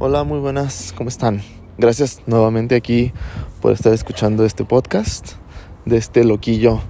[0.00, 1.42] Hola, muy buenas, ¿cómo están?
[1.76, 3.12] Gracias nuevamente aquí
[3.60, 5.32] por estar escuchando este podcast
[5.86, 6.80] de este loquillo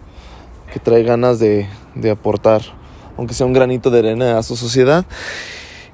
[0.71, 2.61] que trae ganas de, de aportar,
[3.17, 5.07] aunque sea un granito de arena a su sociedad.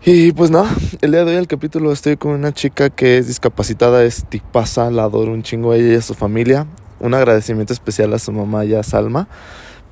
[0.05, 0.69] Y pues nada,
[1.03, 4.91] el día de hoy el capítulo estoy con una chica que es discapacitada, es tipaza,
[4.91, 6.67] la adoro un chingo a ella y a su familia.
[6.99, 9.29] Un agradecimiento especial a su mamá y a Salma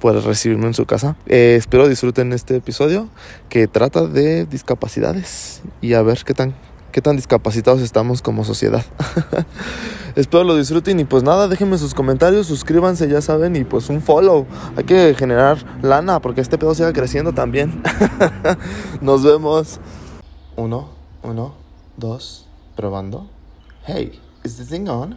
[0.00, 1.14] por recibirme en su casa.
[1.26, 3.08] Eh, espero disfruten este episodio
[3.48, 6.54] que trata de discapacidades y a ver qué tan,
[6.92, 8.84] qué tan discapacitados estamos como sociedad.
[10.14, 14.02] espero lo disfruten y pues nada, déjenme sus comentarios, suscríbanse, ya saben, y pues un
[14.02, 14.46] follow.
[14.76, 17.82] Hay que generar lana porque este pedo siga creciendo también.
[19.00, 19.80] Nos vemos.
[20.54, 20.90] Uno,
[21.22, 21.54] uno,
[21.96, 23.28] dos, probando.
[23.86, 25.16] Hey, is this thing on?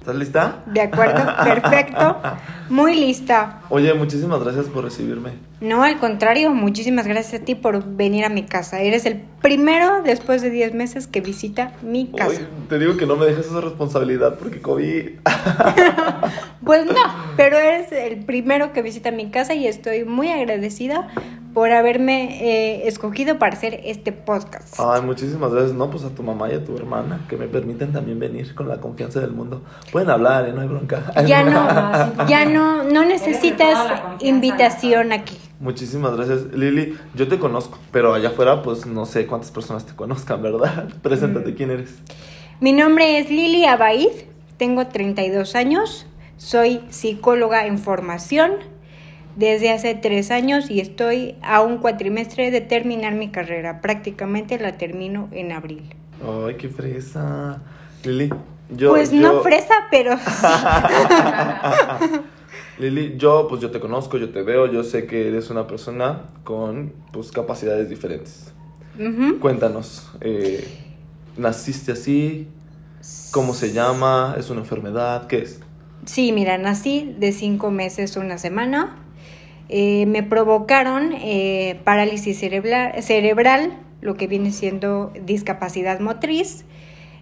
[0.00, 0.64] ¿Estás lista?
[0.66, 2.16] De acuerdo, perfecto.
[2.68, 3.60] Muy lista.
[3.70, 5.51] Oye, muchísimas gracias por recibirme.
[5.62, 8.80] No, al contrario, muchísimas gracias a ti por venir a mi casa.
[8.80, 12.30] Eres el primero después de 10 meses que visita mi casa.
[12.30, 15.20] Oye, te digo que no me dejes esa responsabilidad porque COVID.
[16.64, 17.00] pues no,
[17.36, 21.06] pero eres el primero que visita mi casa y estoy muy agradecida
[21.54, 24.80] por haberme eh, escogido para hacer este podcast.
[24.80, 25.74] Ay, muchísimas gracias.
[25.74, 28.66] No, pues a tu mamá y a tu hermana que me permiten también venir con
[28.66, 29.62] la confianza del mundo.
[29.92, 30.52] Pueden hablar, ¿eh?
[30.52, 31.12] No hay bronca.
[31.24, 33.78] Ya no, ya no, no necesitas
[34.20, 35.38] invitación aquí.
[35.62, 36.98] Muchísimas gracias, Lili.
[37.14, 40.88] Yo te conozco, pero allá afuera, pues no sé cuántas personas te conozcan, ¿verdad?
[41.02, 42.00] Preséntate, ¿quién eres?
[42.58, 44.10] Mi nombre es Lili Abaid,
[44.56, 48.54] tengo 32 años, soy psicóloga en formación
[49.36, 53.80] desde hace tres años y estoy a un cuatrimestre de terminar mi carrera.
[53.80, 55.94] Prácticamente la termino en abril.
[56.44, 57.62] Ay, qué fresa.
[58.02, 58.30] Lili,
[58.68, 58.90] yo.
[58.90, 60.46] Pues no fresa, pero sí.
[62.78, 66.28] Lili, yo pues yo te conozco, yo te veo, yo sé que eres una persona
[66.44, 68.52] con pues capacidades diferentes.
[69.40, 70.66] Cuéntanos, eh,
[71.36, 72.48] ¿naciste así?
[73.30, 74.36] ¿Cómo se llama?
[74.38, 75.26] ¿Es una enfermedad?
[75.26, 75.60] ¿Qué es?
[76.04, 78.96] Sí, mira, nací de cinco meses, una semana.
[79.68, 86.64] Eh, me provocaron eh, parálisis cerebral, cerebral, lo que viene siendo discapacidad motriz.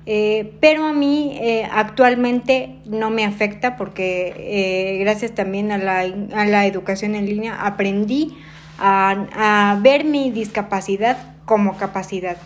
[0.06, 6.00] Eh, pero a mí eh, actualmente no me afecta porque eh, gracias también a la,
[6.00, 8.34] a la, educación en línea aprendí
[8.78, 12.38] a, a, ver mi discapacidad como capacidad.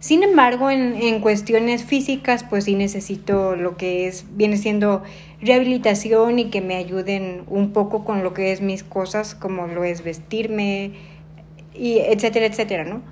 [0.00, 5.02] Sin embargo, en, en, cuestiones físicas, pues sí necesito lo que es, viene siendo
[5.40, 9.84] rehabilitación y que me ayuden un poco con lo que es mis cosas, como lo
[9.84, 10.92] es vestirme,
[11.78, 13.02] y etcétera, etcétera, ¿no?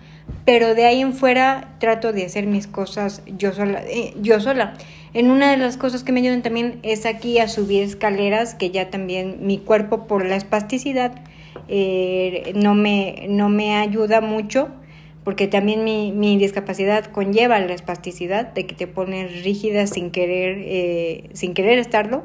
[0.45, 4.75] pero de ahí en fuera trato de hacer mis cosas yo sola, eh, yo sola.
[5.15, 8.71] En una de las cosas que me ayudan también es aquí a subir escaleras, que
[8.71, 11.15] ya también mi cuerpo por la espasticidad
[11.69, 14.69] eh, no, me, no me ayuda mucho,
[15.23, 20.59] porque también mi, mi, discapacidad conlleva la espasticidad, de que te pones rígida sin querer,
[20.61, 22.25] eh, sin querer estarlo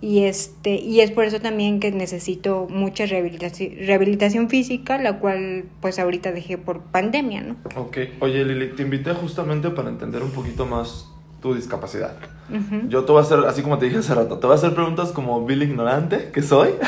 [0.00, 5.64] y este y es por eso también que necesito mucha rehabilitación, rehabilitación física la cual
[5.80, 10.30] pues ahorita dejé por pandemia no Ok, oye Lili te invité justamente para entender un
[10.30, 11.08] poquito más
[11.42, 12.16] tu discapacidad.
[12.50, 12.88] Uh -huh.
[12.88, 14.74] yo te voy a hacer así como te dije hace rato te voy a hacer
[14.74, 16.70] preguntas como Bill ignorante que soy.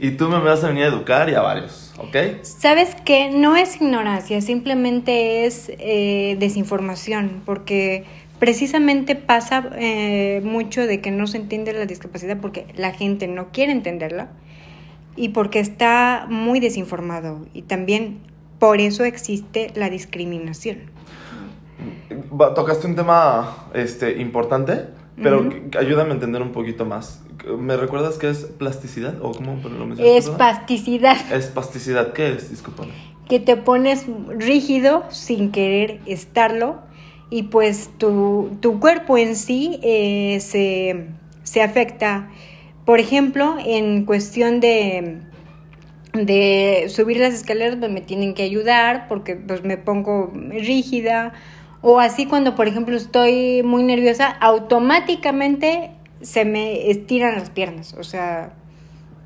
[0.00, 2.42] Y tú me vas a venir a educar y a varios ¿ok?
[2.42, 8.04] sabes que no es ignorancia simplemente es eh, desinformación porque
[8.44, 13.52] precisamente pasa eh, mucho de que no se entiende la discapacidad porque la gente no
[13.52, 14.32] quiere entenderla
[15.16, 18.18] y porque está muy desinformado y también
[18.58, 20.76] por eso existe la discriminación.
[22.54, 25.78] Tocaste un tema este, importante, pero uh -huh.
[25.78, 27.24] ayúdame a entender un poquito más.
[27.58, 30.18] ¿Me recuerdas qué es plasticidad o cómo lo mencionaste?
[30.18, 31.16] Espasticidad.
[31.32, 32.50] Espasticidad, ¿qué es?
[32.50, 32.92] Discúlpame.
[33.26, 36.92] Que te pones rígido sin querer estarlo
[37.34, 41.08] y pues tu, tu cuerpo en sí eh, se,
[41.42, 42.30] se, afecta.
[42.84, 45.18] Por ejemplo, en cuestión de,
[46.12, 51.32] de subir las escaleras, pues me tienen que ayudar porque pues me pongo rígida.
[51.82, 55.90] O así cuando, por ejemplo, estoy muy nerviosa, automáticamente
[56.20, 57.96] se me estiran las piernas.
[57.98, 58.52] O sea,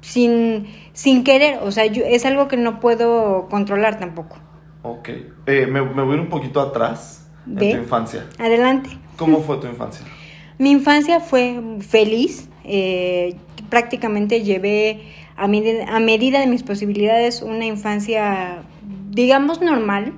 [0.00, 1.58] sin, sin querer.
[1.62, 4.38] O sea, yo, es algo que no puedo controlar tampoco.
[4.80, 5.10] Ok.
[5.44, 7.70] Eh, me, me voy un poquito atrás ¿De?
[7.70, 8.26] en tu infancia.
[8.38, 8.90] Adelante.
[9.16, 10.04] ¿Cómo fue tu infancia?
[10.58, 12.48] Mi infancia fue feliz.
[12.64, 13.36] Eh,
[13.70, 15.00] prácticamente llevé
[15.36, 18.62] a, mi, a, medida de mis posibilidades una infancia,
[19.10, 20.12] digamos, normal.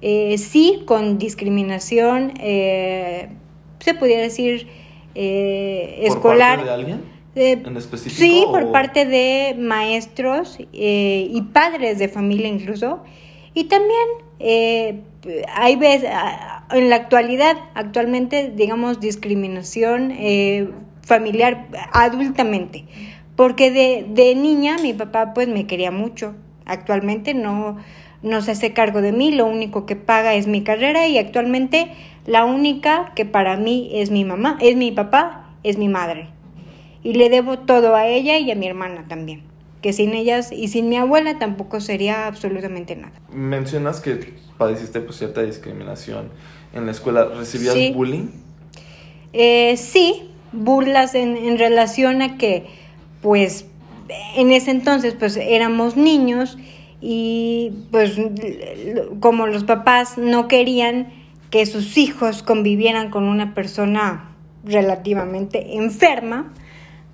[0.00, 3.28] Eh, sí, con discriminación, eh,
[3.80, 4.68] se pudiera decir
[5.14, 6.58] escolar.
[6.58, 7.14] ¿Por parte de alguien?
[7.36, 8.20] ¿En específico?
[8.20, 8.52] Sí, o...
[8.52, 13.02] por parte de maestros y padres de familia incluso.
[13.54, 15.02] Y también eh,
[15.54, 16.10] hay veces,
[16.70, 20.68] en la actualidad, actualmente, digamos, discriminación eh,
[21.02, 22.84] familiar adultamente.
[23.36, 26.34] Porque de, de niña mi papá pues me quería mucho.
[26.66, 27.78] Actualmente no,
[28.22, 31.90] no se hace cargo de mí, lo único que paga es mi carrera y actualmente
[32.26, 36.28] la única que para mí es mi mamá, es mi papá, es mi madre.
[37.02, 39.42] Y le debo todo a ella y a mi hermana también.
[39.84, 43.12] Que sin ellas y sin mi abuela tampoco sería absolutamente nada.
[43.30, 46.30] Mencionas que padeciste pues, cierta discriminación
[46.72, 47.26] en la escuela.
[47.26, 48.28] ¿Recibías bullying?
[49.34, 52.64] Eh, sí, burlas en, en relación a que,
[53.20, 53.66] pues,
[54.36, 56.56] en ese entonces, pues, éramos niños
[57.02, 58.18] y, pues,
[59.20, 61.12] como los papás no querían
[61.50, 64.34] que sus hijos convivieran con una persona
[64.64, 66.54] relativamente enferma,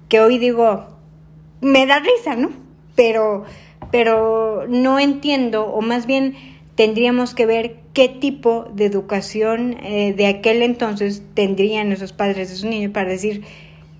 [0.09, 1.00] que hoy digo,
[1.61, 2.51] me da risa, ¿no?
[2.95, 3.45] Pero,
[3.91, 6.35] pero no entiendo, o más bien
[6.75, 12.55] tendríamos que ver qué tipo de educación eh, de aquel entonces tendrían esos padres de
[12.55, 13.43] esos niños para decir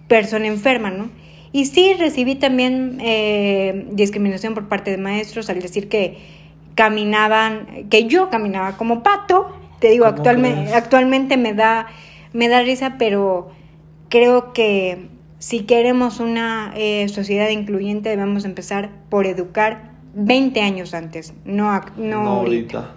[0.09, 1.11] persona enferma, ¿no?
[1.53, 6.19] Y sí recibí también eh, discriminación por parte de maestros al decir que
[6.75, 9.49] caminaban, que yo caminaba como pato,
[9.81, 11.87] te digo, actualmente, actualmente me da,
[12.33, 13.51] me da risa, pero
[14.09, 15.09] creo que
[15.41, 22.29] si queremos una eh, sociedad incluyente debemos empezar por educar 20 años antes, no, no,
[22.29, 22.93] ahorita.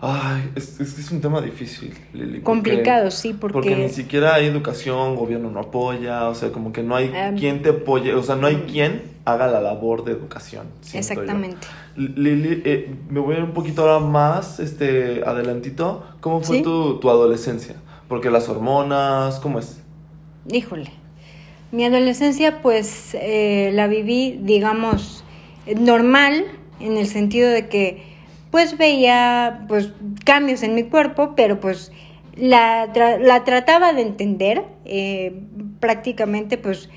[0.00, 2.40] Ay, es, es, un tema difícil, Lili.
[2.40, 3.52] Complicado, sí, porque...
[3.54, 7.36] Porque ni siquiera hay educación, gobierno no apoya, o sea, como que no hay em,
[7.36, 10.66] quien te apoye, o sea, no hay quien haga la labor de educación.
[10.92, 11.66] Exactamente.
[11.96, 16.04] Lili, eh, me voy a ir un poquito ahora más, este, adelantito.
[16.20, 17.76] ¿Cómo fue tu, tu adolescencia?
[18.08, 19.80] Porque las hormonas, ¿cómo es?
[20.48, 21.01] Híjole.
[21.72, 25.24] Mi adolescencia, pues, eh, la viví, digamos,
[25.76, 26.44] normal,
[26.80, 28.02] en el sentido de que
[28.50, 29.92] pues veía pues
[30.24, 31.90] cambios en mi cuerpo, pero pues
[32.36, 32.88] la,
[33.20, 35.40] la trataba de entender, eh,
[35.80, 36.90] prácticamente pues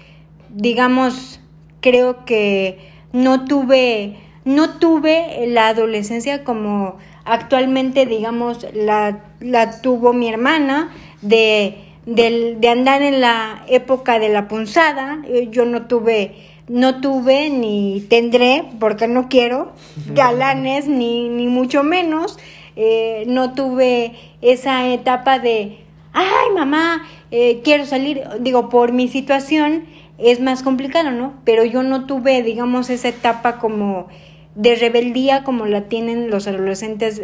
[0.49, 1.39] digamos,
[1.79, 2.77] creo que
[3.13, 10.91] no tuve, no tuve la adolescencia como actualmente digamos la, la tuvo mi hermana,
[11.21, 16.35] de, de, de andar en la época de la punzada, eh, yo no tuve
[16.67, 19.73] no tuve ni tendré, porque no quiero,
[20.13, 22.39] galanes, ni, ni mucho menos.
[22.75, 25.79] Eh, no tuve esa etapa de,
[26.11, 29.85] ay mamá, eh, quiero salir, digo, por mi situación
[30.17, 31.33] es más complicado, ¿no?
[31.45, 34.07] Pero yo no tuve, digamos, esa etapa como
[34.55, 37.21] de rebeldía como la tienen los adolescentes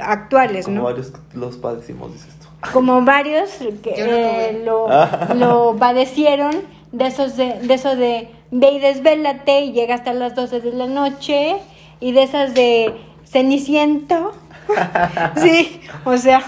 [0.00, 0.82] actuales, ¿no?
[0.82, 2.33] Como varios los padecimos, dices.
[2.72, 3.50] Como varios
[3.82, 4.88] que eh, lo,
[5.34, 6.54] lo padecieron,
[6.92, 10.72] de esos de, de eso de ve y desvélate y llega hasta las 12 de
[10.72, 11.56] la noche
[12.00, 12.94] y de esas de
[13.24, 14.32] ceniciento.
[15.36, 16.42] sí, o sea.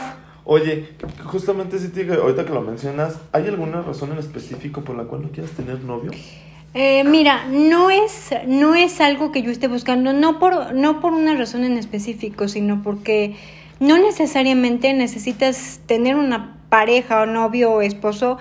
[0.45, 0.91] Oye,
[1.25, 5.23] justamente si te, ahorita que lo mencionas, ¿hay alguna razón en específico por la cual
[5.23, 6.13] no quieras tener novio?
[6.75, 11.15] Eh, mira, no es, no es algo que yo esté buscando, no por, no por
[11.15, 13.35] una razón en específico, sino porque
[13.81, 18.39] no necesariamente necesitas tener una pareja o novio o esposo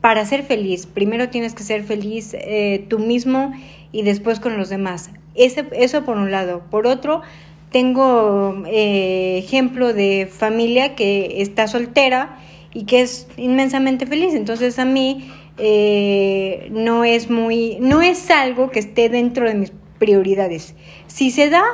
[0.00, 3.52] para ser feliz, primero tienes que ser feliz eh, tú mismo
[3.92, 5.10] y después con los demás.
[5.34, 6.62] Ese, eso por un lado.
[6.70, 7.22] Por otro,
[7.70, 12.38] tengo eh, ejemplo de familia que está soltera
[12.72, 14.34] y que es inmensamente feliz.
[14.34, 19.72] Entonces a mí eh, no es muy, no es algo que esté dentro de mis
[19.98, 20.74] prioridades.
[21.06, 21.64] Si se da,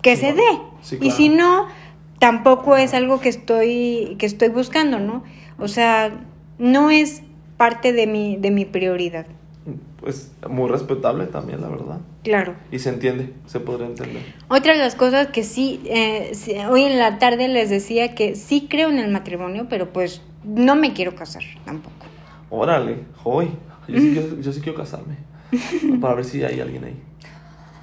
[0.00, 0.98] que se dé.
[1.00, 1.66] Y si no,
[2.18, 5.24] tampoco es algo que estoy, que estoy buscando, ¿no?
[5.58, 6.20] O sea,
[6.58, 7.22] no es
[7.56, 9.26] parte de mi, de mi prioridad.
[10.00, 12.00] Pues muy respetable también, la verdad.
[12.22, 12.54] Claro.
[12.70, 14.22] Y se entiende, se podría entender.
[14.48, 16.32] Otra de las cosas que sí, eh,
[16.70, 20.76] hoy en la tarde les decía que sí creo en el matrimonio, pero pues no
[20.76, 22.06] me quiero casar tampoco.
[22.50, 23.48] Órale, hoy.
[23.88, 25.16] Yo, sí quiero, yo sí quiero casarme.
[26.00, 27.02] para ver si hay alguien ahí.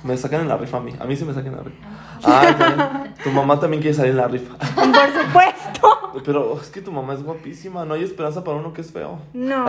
[0.06, 0.94] Me sacan en la rifa a mí.
[1.00, 1.78] A mí sí me sacan en la rifa.
[2.24, 4.56] Ah, tu mamá también quiere salir en la rifa.
[4.76, 6.22] Por supuesto.
[6.24, 9.18] Pero es que tu mamá es guapísima, no hay esperanza para uno que es feo.
[9.34, 9.66] No,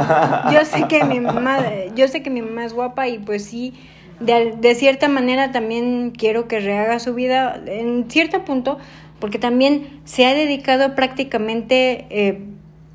[0.52, 1.58] yo sé que mi mamá,
[1.94, 3.72] yo sé que mi mamá es guapa y pues sí,
[4.20, 8.78] de, cierta manera también quiero que rehaga su vida en cierto punto,
[9.18, 12.44] porque también se ha dedicado prácticamente eh,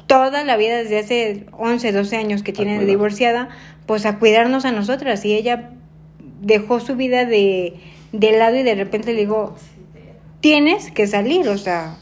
[0.08, 3.50] toda la vida desde hace 11, 12 años que tiene divorciada,
[3.86, 5.72] pues a cuidarnos a nosotras y ella
[6.42, 7.80] dejó su vida de,
[8.12, 9.56] de lado y de repente le digo,
[10.42, 11.98] tienes que salir, o sea,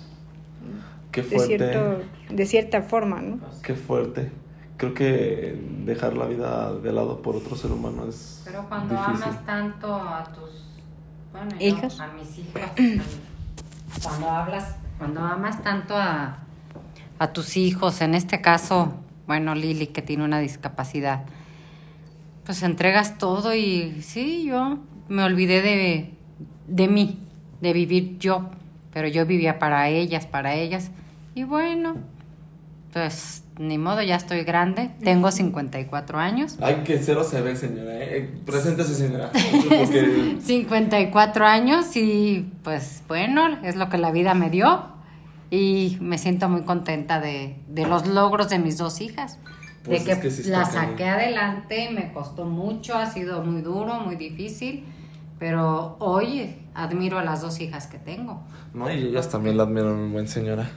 [1.12, 1.58] Qué fuerte.
[1.58, 3.40] De, cierto, de cierta forma, ¿no?
[3.64, 4.32] Qué fuerte.
[4.78, 8.42] Creo que dejar la vida de lado por otro ser humano es.
[8.46, 10.80] Pero cuando amas tanto a tus
[11.60, 12.72] hijas, a mis hijas,
[14.02, 16.38] cuando hablas, cuando amas tanto a,
[17.18, 18.94] a tus hijos, en este caso,
[19.28, 21.26] bueno, Lili, que tiene una discapacidad,
[22.50, 26.10] pues entregas todo y sí, yo me olvidé de,
[26.68, 27.20] de mí,
[27.62, 28.50] de vivir yo,
[28.92, 30.90] pero yo vivía para ellas, para ellas,
[31.36, 31.98] y bueno,
[32.92, 36.58] pues ni modo, ya estoy grande, tengo 54 años.
[36.60, 38.28] Ay, que cero se ve, señora, ¿eh?
[38.48, 39.30] Preséntese, señora.
[40.42, 44.88] 54 años y pues bueno, es lo que la vida me dio
[45.52, 49.38] y me siento muy contenta de, de los logros de mis dos hijas.
[49.84, 54.86] De pues que, la saqué adelante, me costó mucho, ha sido muy duro, muy difícil,
[55.40, 58.42] pero hoy admiro a las dos hijas que tengo.
[58.74, 60.70] No, y ellas también la admiran muy buen señora.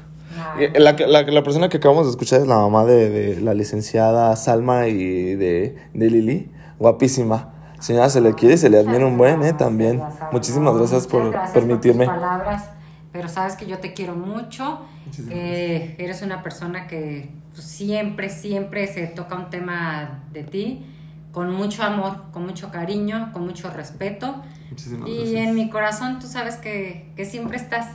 [0.75, 4.35] La, la, la, persona que acabamos de escuchar es la mamá de, de la licenciada
[4.37, 6.51] Salma y de, de, Lili.
[6.79, 7.51] Guapísima.
[7.81, 9.53] Señora, se le quiere y se le admira un buen, ¿eh?
[9.53, 10.03] También.
[10.31, 12.07] Muchísimas gracias por permitirme.
[12.07, 12.71] palabras,
[13.13, 14.81] pero sabes que yo te quiero mucho.
[15.29, 17.29] Eh, eres una persona que
[17.61, 20.87] siempre, siempre se toca un tema de ti
[21.33, 24.43] con mucho amor, con mucho cariño, con mucho respeto.
[24.71, 27.87] Muchísimas y en mi corazón tú sabes que, que siempre estás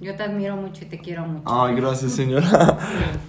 [0.00, 1.44] yo te admiro mucho y te quiero mucho.
[1.46, 2.78] Ay, gracias, señora.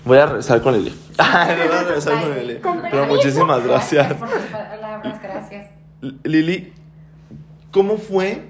[0.04, 0.94] Voy a regresar con Lili.
[1.18, 2.60] Voy a regresar con Lili.
[2.92, 4.14] Pero muchísimas gracias.
[4.14, 5.68] Por tus palabras, gracias.
[6.24, 6.74] Lili,
[7.72, 8.50] ¿cómo fue,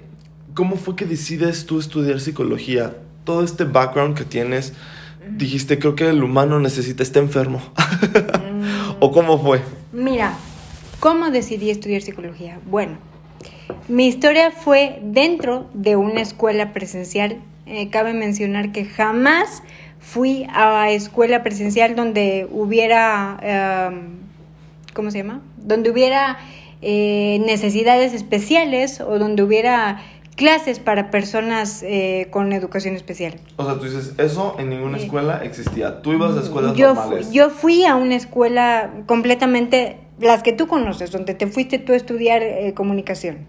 [0.54, 2.94] ¿cómo fue que decides tú estudiar psicología?
[3.24, 4.74] Todo este background que tienes,
[5.36, 7.60] dijiste, creo que el humano necesita, está enfermo.
[8.48, 8.96] Mm.
[9.00, 9.60] ¿O cómo fue?
[9.92, 10.34] Mira,
[11.00, 12.58] ¿cómo decidí estudiar psicología?
[12.66, 12.98] Bueno,
[13.86, 19.62] mi historia fue dentro de una escuela presencial eh, cabe mencionar que jamás
[20.00, 24.20] fui a escuela presencial donde hubiera, em,
[24.94, 25.42] ¿cómo se llama?
[25.58, 26.38] Donde hubiera
[26.80, 30.00] eh, necesidades especiales o donde hubiera
[30.38, 33.34] clases para personas eh, con educación especial.
[33.56, 36.00] O sea, tú dices, eso en ninguna escuela existía.
[36.00, 37.30] Tú ibas a escuelas yo normales.
[37.30, 41.96] yo fui a una escuela completamente, las que tú conoces, donde te fuiste tú a
[41.96, 42.42] estudiar
[42.74, 43.48] comunicación.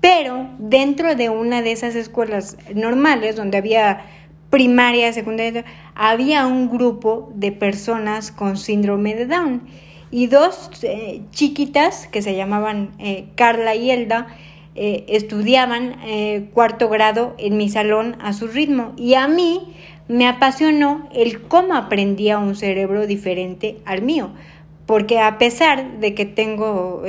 [0.00, 4.04] Pero dentro de una de esas escuelas normales, donde había
[4.50, 9.62] primaria, secundaria, había un grupo de personas con síndrome de Down
[10.10, 14.28] y dos eh, chiquitas que se llamaban eh, Carla y Elda
[14.80, 15.96] eh, estudiaban
[16.54, 19.74] cuarto grado en mi salón a su ritmo y a mí
[20.06, 24.30] me apasionó el cómo aprendía un cerebro diferente al mío,
[24.86, 27.02] porque a pesar de que tengo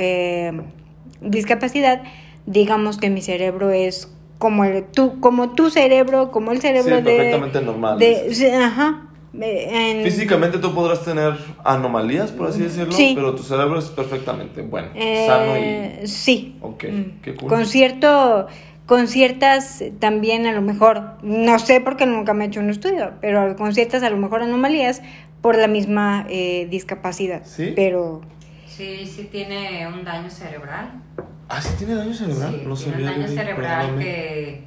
[1.20, 2.02] discapacidad,
[2.46, 7.02] digamos que mi cerebro es como el tu, como tu cerebro, como el cerebro sí,
[7.02, 7.98] de perfectamente normal.
[7.98, 9.09] De, ajá.
[9.32, 11.34] Físicamente tú podrás tener
[11.64, 16.56] anomalías, por así decirlo, pero tu cerebro es perfectamente bueno, eh, sano y sí.
[16.60, 17.20] Ok, mm.
[17.22, 17.48] qué cool.
[17.48, 18.48] Con cierto
[18.86, 23.12] con ciertas también a lo mejor, no sé porque nunca me he hecho un estudio,
[23.20, 25.00] pero con ciertas a lo mejor anomalías
[25.40, 27.42] por la misma eh, discapacidad.
[27.44, 27.72] Sí.
[27.76, 28.22] Pero
[28.66, 31.02] sí, sí tiene un daño cerebral.
[31.48, 32.52] Ah, sí tiene daño cerebral.
[32.52, 34.64] Sí, no tiene un daño cerebral que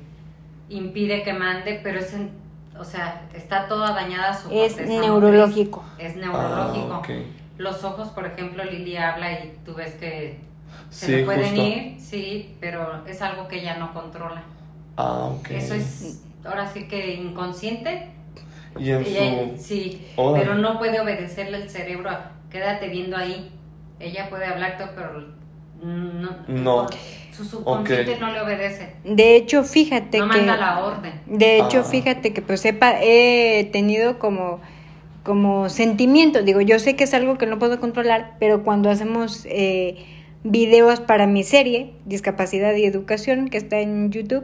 [0.69, 2.13] impide que mande, pero es,
[2.79, 5.83] o sea, está toda dañada su Es neurológico.
[5.97, 7.01] Es neurológico.
[7.03, 7.07] Ah,
[7.57, 10.39] Los ojos, por ejemplo, Lili habla y tú ves que
[10.89, 14.43] se le pueden ir, sí, pero es algo que ella no controla.
[14.97, 15.51] Ah, ok.
[15.51, 18.09] Eso es, ahora sí que inconsciente.
[18.79, 19.63] Y en su...
[19.63, 22.09] Sí, pero no puede obedecerle el cerebro
[22.53, 23.51] quédate viendo ahí.
[23.99, 25.23] Ella puede hablarte, pero
[25.81, 26.29] no.
[26.47, 26.87] no.
[27.35, 28.93] Su subconsciente no le obedece.
[29.03, 30.37] De hecho, fíjate no que.
[30.37, 31.13] manda la orden.
[31.25, 31.83] De hecho, Ah.
[31.83, 34.59] fíjate que pues sepa, he tenido como
[35.23, 39.45] como sentimientos, digo, yo sé que es algo que no puedo controlar, pero cuando hacemos
[39.49, 39.95] eh,
[40.43, 44.43] videos para mi serie, Discapacidad y Educación, que está en YouTube,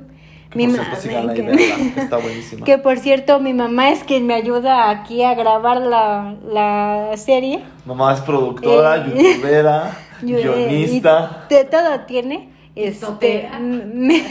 [0.50, 2.66] Que mi por cierto, que- Está buenísima.
[2.66, 7.60] que por cierto mi mamá es quien me ayuda aquí a grabar la, la serie.
[7.86, 11.46] Mamá es productora, Eh, youtubera, Yo, guionista.
[11.50, 12.50] de todo tiene.
[12.76, 14.24] Este, me,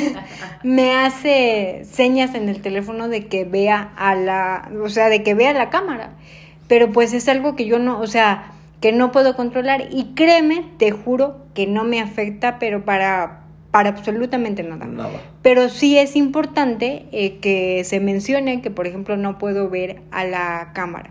[0.63, 5.35] me hace señas en el teléfono de que vea a la, o sea, de que
[5.35, 6.13] vea la cámara.
[6.67, 10.65] Pero pues es algo que yo no, o sea, que no puedo controlar y créeme,
[10.79, 14.87] te juro que no me afecta, pero para para absolutamente nada.
[14.87, 15.21] Nada.
[15.43, 20.25] Pero sí es importante eh, que se mencione que, por ejemplo, no puedo ver a
[20.25, 21.11] la cámara.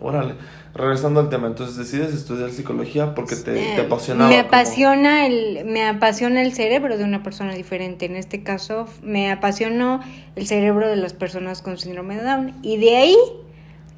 [0.00, 0.34] Órale.
[0.78, 4.30] Regresando al tema, entonces decides estudiar psicología porque te, te Eh, apasionaba.
[4.30, 8.06] Me como- apasiona el, me apasiona el cerebro de una persona diferente.
[8.06, 10.00] En este caso, me apasionó
[10.36, 12.54] el cerebro de las personas con síndrome de Down.
[12.62, 13.16] Y de ahí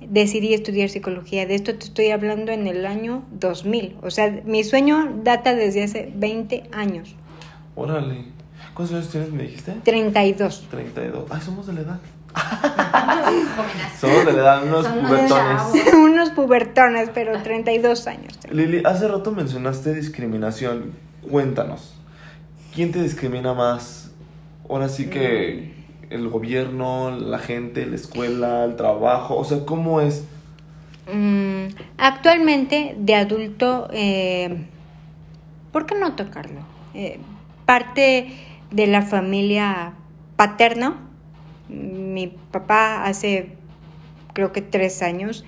[0.00, 1.44] decidí estudiar psicología.
[1.46, 3.96] De esto te estoy hablando en el año 2000.
[4.02, 7.14] O sea, mi sueño data desde hace 20 años.
[7.76, 8.24] Órale.
[8.74, 9.72] ¿Cuántos años tienes, me dijiste?
[9.84, 10.66] 32.
[10.70, 11.24] 32.
[11.30, 12.00] Ay, somos de la edad.
[14.00, 15.94] Solo le dan unos Son unos pubertones.
[15.94, 18.38] Unos pubertones, pero 32 años.
[18.50, 20.92] Lili, hace rato mencionaste discriminación.
[21.28, 21.94] Cuéntanos.
[22.74, 24.10] ¿Quién te discrimina más?
[24.68, 25.74] Ahora sí que
[26.10, 29.36] el gobierno, la gente, la escuela, el trabajo.
[29.36, 30.24] O sea, ¿cómo es?
[31.12, 34.66] Mm, actualmente, de adulto, eh,
[35.72, 36.60] ¿por qué no tocarlo?
[36.94, 37.18] Eh,
[37.64, 38.32] parte
[38.70, 39.94] de la familia
[40.36, 40.96] paterna,
[42.12, 43.52] mi papá hace
[44.32, 45.44] creo que tres años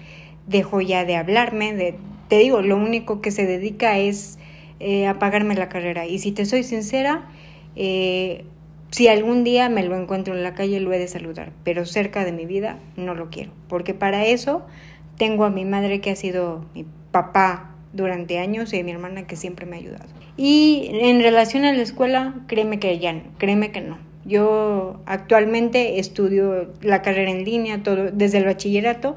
[0.46, 1.96] dejó ya de hablarme, de,
[2.28, 4.38] te digo, lo único que se dedica es
[4.80, 6.06] eh, a pagarme la carrera.
[6.06, 7.28] Y si te soy sincera,
[7.76, 8.44] eh,
[8.90, 12.24] si algún día me lo encuentro en la calle, lo he de saludar, pero cerca
[12.24, 14.66] de mi vida no lo quiero, porque para eso
[15.16, 19.26] tengo a mi madre que ha sido mi papá durante años y a mi hermana
[19.26, 20.08] que siempre me ha ayudado.
[20.36, 23.98] Y en relación a la escuela, créeme que ya no, créeme que no.
[24.24, 29.16] Yo actualmente estudio la carrera en línea todo desde el bachillerato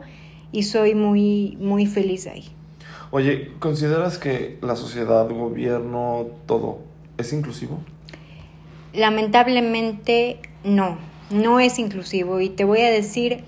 [0.52, 2.46] y soy muy muy feliz ahí.
[3.12, 6.80] Oye, ¿consideras que la sociedad, gobierno, todo
[7.18, 7.80] es inclusivo?
[8.94, 10.98] Lamentablemente no,
[11.30, 13.44] no es inclusivo y te voy a decir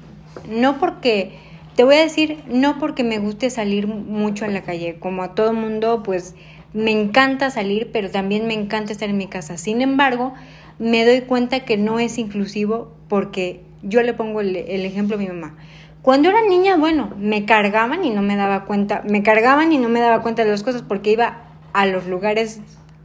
[0.49, 1.39] no porque
[1.75, 5.33] te voy a decir no porque me guste salir mucho a la calle, como a
[5.35, 6.35] todo mundo pues
[6.73, 9.57] me encanta salir, pero también me encanta estar en mi casa.
[9.57, 10.33] Sin embargo,
[10.79, 15.19] me doy cuenta que no es inclusivo porque yo le pongo el, el ejemplo a
[15.19, 15.55] mi mamá.
[16.01, 19.89] Cuando era niña, bueno, me cargaban y no me daba cuenta, me cargaban y no
[19.89, 21.41] me daba cuenta de las cosas porque iba
[21.73, 22.61] a los lugares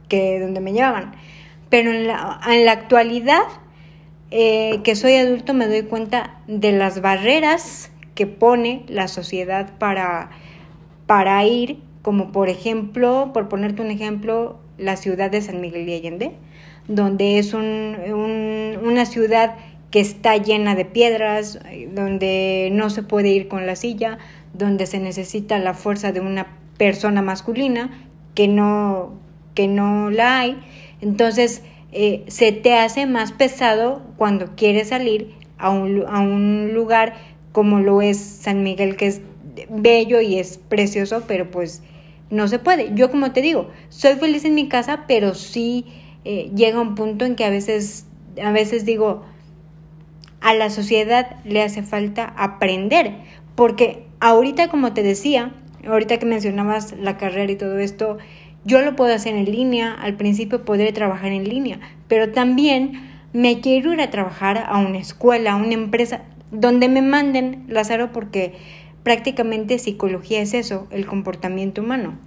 [0.07, 1.13] que donde me llevaban.
[1.69, 3.43] Pero en la, en la actualidad,
[4.31, 10.29] eh, que soy adulto, me doy cuenta de las barreras que pone la sociedad para,
[11.07, 15.95] para ir, como por ejemplo, por ponerte un ejemplo, la ciudad de San Miguel de
[15.95, 16.31] Allende,
[16.87, 19.55] donde es un, un, una ciudad
[19.89, 21.59] que está llena de piedras,
[21.93, 24.17] donde no se puede ir con la silla,
[24.53, 26.47] donde se necesita la fuerza de una
[26.77, 27.89] persona masculina
[28.35, 29.13] que no,
[29.55, 30.59] que no la hay.
[30.99, 37.13] Entonces, eh, se te hace más pesado cuando quieres salir a un, a un lugar
[37.51, 39.21] como lo es San Miguel, que es
[39.69, 41.83] bello y es precioso, pero pues
[42.33, 42.91] no se puede.
[42.95, 45.85] Yo como te digo, soy feliz en mi casa, pero sí
[46.25, 48.07] eh, llega un punto en que a veces,
[48.43, 49.23] a veces digo,
[50.41, 53.13] a la sociedad le hace falta aprender,
[53.55, 55.53] porque ahorita como te decía,
[55.87, 58.17] ahorita que mencionabas la carrera y todo esto,
[58.65, 63.61] yo lo puedo hacer en línea, al principio podré trabajar en línea, pero también me
[63.61, 68.53] quiero ir a trabajar a una escuela, a una empresa, donde me manden, Lázaro, porque
[69.03, 72.17] prácticamente psicología es eso, el comportamiento humano.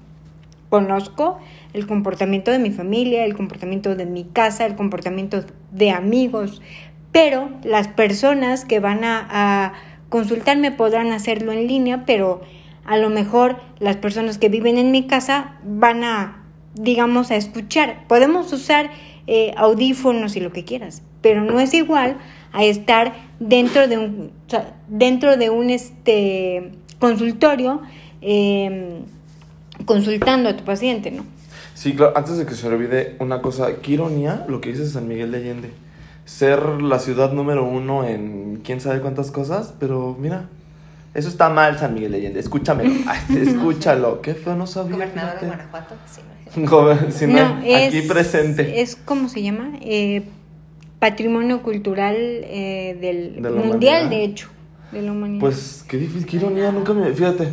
[0.68, 1.38] Conozco
[1.72, 6.60] el comportamiento de mi familia, el comportamiento de mi casa, el comportamiento de amigos,
[7.12, 9.72] pero las personas que van a,
[10.08, 12.40] consultarme podrán hacerlo en línea, pero
[12.84, 18.04] a lo mejor las personas que viven en mi casa van a, digamos, a escuchar.
[18.06, 18.90] Podemos usar
[19.26, 22.18] eh, audífonos y lo que quieras, pero no es igual
[22.56, 27.82] a estar dentro de un, o sea, dentro de un este, consultorio
[28.22, 29.02] eh,
[29.84, 31.24] consultando a tu paciente, ¿no?
[31.74, 35.06] Sí, claro, antes de que se olvide una cosa, qué ironía lo que dice San
[35.06, 35.70] Miguel de Allende.
[36.24, 40.48] Ser la ciudad número uno en quién sabe cuántas cosas, pero mira,
[41.12, 42.40] eso está mal, San Miguel de Allende.
[42.40, 42.90] Escúchamelo.
[43.36, 44.22] Escúchalo.
[44.22, 44.94] Qué feo, no sabía.
[44.94, 45.46] Gobernador de.
[45.46, 46.66] Guanajuato, sí.
[46.66, 48.80] Joven, si no, No, es, aquí presente.
[48.80, 49.72] Es, ¿cómo se llama?
[49.82, 50.24] Eh,
[50.98, 54.10] patrimonio cultural eh, del De mundial, humanidad.
[54.10, 54.48] de hecho,
[54.92, 55.40] de la humanidad.
[55.40, 57.48] Pues qué difícil, qué ironía, nunca me, fíjate,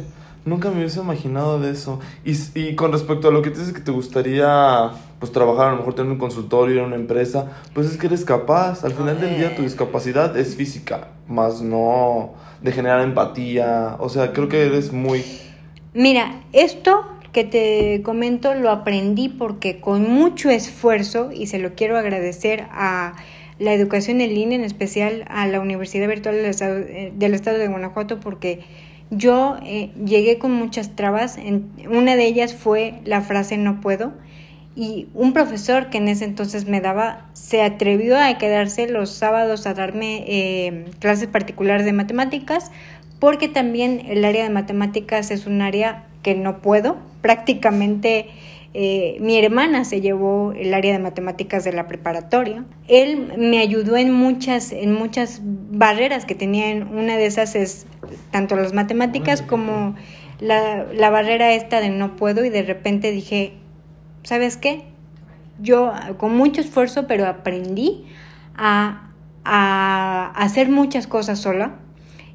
[0.45, 1.99] nunca me hubiese imaginado de eso.
[2.25, 5.71] Y, y con respecto a lo que te dices que te gustaría, pues trabajar, a
[5.71, 8.83] lo mejor tener un consultorio, ir a una empresa, pues es que eres capaz.
[8.83, 13.97] Al final del día tu discapacidad es física, más no de generar empatía.
[13.99, 15.23] O sea, creo que eres muy...
[15.93, 21.97] Mira, esto que te comento lo aprendí porque con mucho esfuerzo, y se lo quiero
[21.97, 23.15] agradecer a
[23.59, 27.57] la educación en línea, en especial a la Universidad Virtual del Estado, eh, del estado
[27.57, 28.61] de Guanajuato, porque
[29.09, 31.37] yo eh, llegué con muchas trabas.
[31.37, 34.13] En, una de ellas fue la frase no puedo.
[34.75, 39.67] Y un profesor que en ese entonces me daba, se atrevió a quedarse los sábados
[39.67, 42.71] a darme eh, clases particulares de matemáticas,
[43.19, 46.97] porque también el área de matemáticas es un área que no puedo.
[47.21, 48.29] Prácticamente
[48.73, 52.65] eh, mi hermana se llevó el área de matemáticas de la preparatoria.
[52.87, 56.87] Él me ayudó en muchas, en muchas barreras que tenían.
[56.97, 57.85] Una de esas es
[58.31, 59.95] tanto las matemáticas como
[60.39, 63.53] la, la barrera esta de no puedo y de repente dije,
[64.23, 64.85] ¿sabes qué?
[65.61, 68.05] Yo con mucho esfuerzo, pero aprendí
[68.55, 69.13] a
[69.45, 71.75] a hacer muchas cosas sola.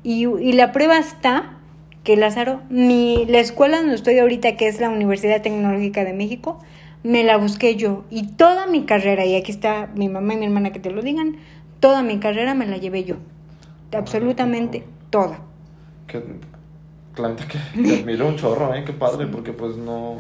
[0.03, 1.58] Y, y la prueba está
[2.09, 6.59] que Lázaro, mi, la escuela donde estoy ahorita, que es la Universidad Tecnológica de México,
[7.03, 8.05] me la busqué yo.
[8.09, 11.03] Y toda mi carrera, y aquí está mi mamá y mi hermana que te lo
[11.03, 11.37] digan,
[11.81, 13.17] toda mi carrera me la llevé yo.
[13.93, 15.41] Absolutamente toda.
[16.07, 16.23] Que,
[17.19, 18.85] la neta que te admiro un chorro, ¿eh?
[18.87, 20.17] Qué padre, porque pues no...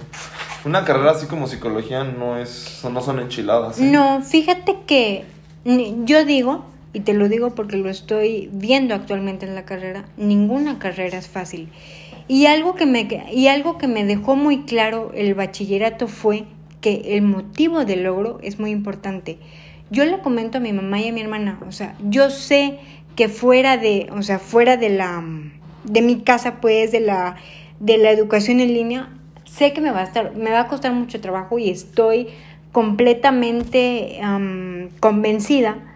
[0.67, 2.85] Una carrera así como psicología no es...
[2.85, 3.81] No son enchiladas.
[3.81, 3.85] ¿eh?
[3.91, 5.25] No, fíjate que
[5.65, 6.67] yo digo,
[6.99, 11.29] y te lo digo porque lo estoy viendo actualmente en la carrera, ninguna carrera es
[11.29, 11.69] fácil.
[12.27, 16.45] Y algo que me, y algo que me dejó muy claro el bachillerato fue
[16.81, 19.39] que el motivo del logro es muy importante.
[19.93, 22.81] Yo le comento a mi mamá y a mi hermana, o sea, yo sé
[23.15, 25.23] que fuera de, o sea, fuera de la
[25.85, 27.37] de mi casa pues de la
[27.79, 29.09] de la educación en línea,
[29.45, 32.27] sé que me va a estar me va a costar mucho trabajo y estoy
[32.73, 35.88] completamente am, convencida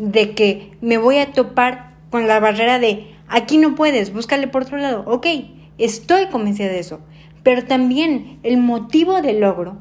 [0.00, 4.62] de que me voy a topar con la barrera de aquí no puedes, búscale por
[4.62, 5.04] otro lado.
[5.06, 5.26] Ok,
[5.78, 7.00] estoy convencida de eso.
[7.42, 9.76] Pero también el motivo del logro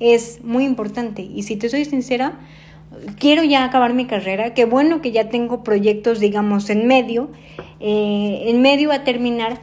[0.00, 1.22] es muy importante.
[1.22, 2.38] Y si te soy sincera,
[3.18, 4.54] quiero ya acabar mi carrera.
[4.54, 7.30] Qué bueno que ya tengo proyectos, digamos, en medio.
[7.80, 9.60] eh, en medio a terminar.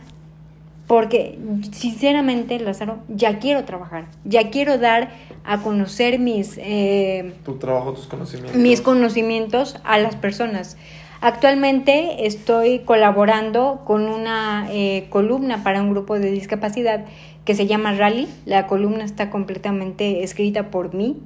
[0.88, 1.38] Porque
[1.73, 4.06] sinceramente, Lázaro, ya quiero trabajar.
[4.23, 5.10] Ya quiero dar
[5.43, 6.58] a conocer mis...
[6.58, 8.56] eh, Tu trabajo, tus conocimientos.
[8.56, 10.78] mis conocimientos a las personas.
[11.19, 17.04] Actualmente estoy colaborando con una eh, columna para un grupo de discapacidad
[17.43, 18.30] que se llama Rally.
[18.45, 21.17] La columna está completamente escrita por mí.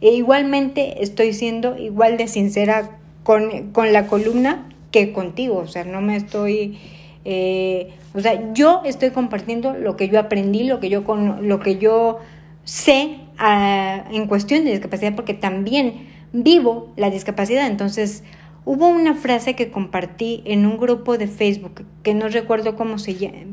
[0.00, 5.58] E igualmente estoy siendo igual de sincera con, con la columna que contigo.
[5.58, 6.78] O sea, no me estoy...
[7.26, 11.60] eh, o sea, yo estoy compartiendo lo que yo aprendí, lo que yo, con, lo
[11.60, 12.18] que yo
[12.64, 17.66] sé ah, en cuestión de discapacidad, porque también vivo la discapacidad.
[17.66, 18.24] Entonces,
[18.64, 23.46] hubo una frase que compartí en un grupo de Facebook, que no recuerdo cómo se,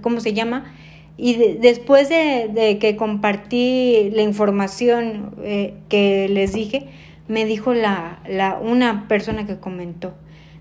[0.00, 0.72] cómo se llama,
[1.16, 6.86] y de- después de, de que compartí la información eh, que les dije,
[7.28, 10.14] me dijo la, la, una persona que comentó,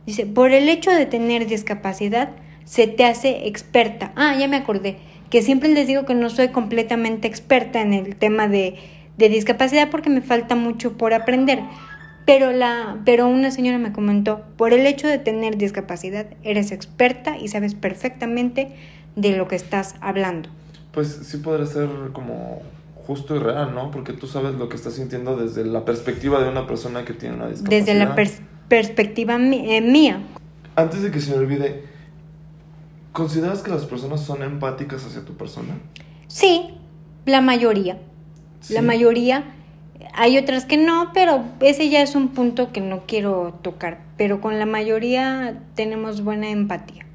[0.06, 2.30] dice, por el hecho de tener discapacidad,
[2.66, 4.12] se te hace experta.
[4.16, 4.98] Ah, ya me acordé,
[5.30, 8.76] que siempre les digo que no soy completamente experta en el tema de,
[9.18, 11.60] de discapacidad porque me falta mucho por aprender.
[12.26, 17.38] Pero, la, pero una señora me comentó, por el hecho de tener discapacidad, eres experta
[17.38, 18.76] y sabes perfectamente
[19.16, 20.48] de lo que estás hablando.
[20.92, 22.62] Pues sí podría ser como
[23.08, 23.90] justo y real, ¿no?
[23.90, 27.36] Porque tú sabes lo que estás sintiendo desde la perspectiva de una persona que tiene
[27.36, 27.86] una discapacidad.
[27.86, 30.22] Desde la pers- perspectiva eh, mía.
[30.76, 31.84] Antes de que se me olvide,
[33.12, 35.76] ¿consideras que las personas son empáticas hacia tu persona?
[36.28, 36.70] Sí,
[37.26, 37.98] la mayoría.
[38.70, 39.44] La mayoría.
[40.14, 44.02] Hay otras que no, pero ese ya es un punto que no quiero tocar.
[44.18, 47.06] Pero con la mayoría tenemos buena empatía.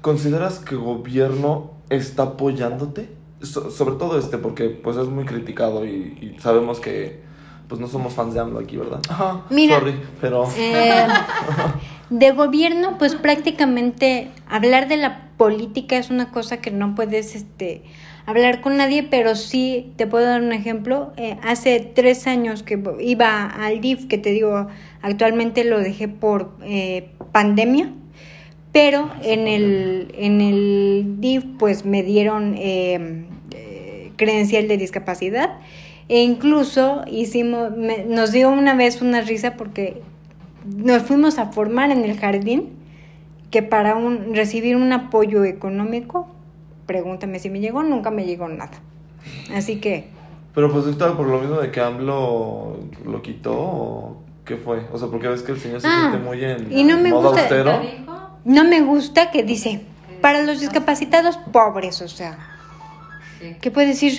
[0.00, 3.08] ¿Consideras que el gobierno está apoyándote?
[3.42, 7.24] So- sobre todo este, porque pues es muy criticado y, y sabemos que
[7.68, 9.00] pues no somos fans de AMLO aquí, ¿verdad?
[9.08, 10.44] Ajá, Mira, sorry, pero...
[10.56, 11.06] Eh,
[12.10, 17.82] de gobierno, pues prácticamente hablar de la política es una cosa que no puedes este,
[18.24, 21.12] hablar con nadie, pero sí te puedo dar un ejemplo.
[21.16, 24.68] Eh, hace tres años que iba al DIF, que te digo,
[25.02, 27.92] actualmente lo dejé por eh, pandemia,
[28.72, 35.58] pero en el, en el DIF pues me dieron eh, eh, credencial de discapacidad.
[36.08, 40.02] E incluso hicimos, me- nos dio una vez una risa porque
[40.64, 42.75] nos fuimos a formar en el jardín
[43.50, 46.28] que para un, recibir un apoyo económico,
[46.86, 48.78] pregúntame si me llegó, nunca me llegó nada.
[49.54, 50.08] Así que,
[50.54, 54.86] Pero pues ahorita por lo mismo de que AMLO lo quitó, ¿o ¿qué fue?
[54.92, 57.10] O sea, porque ves que el señor se Ah, siente muy en y no me
[57.10, 57.80] modo gusta- austero.
[58.44, 59.82] no me gusta que dice,
[60.20, 62.38] para los discapacitados pobres, o sea,
[63.40, 63.56] Sí.
[63.60, 64.18] ¿qué puede decir?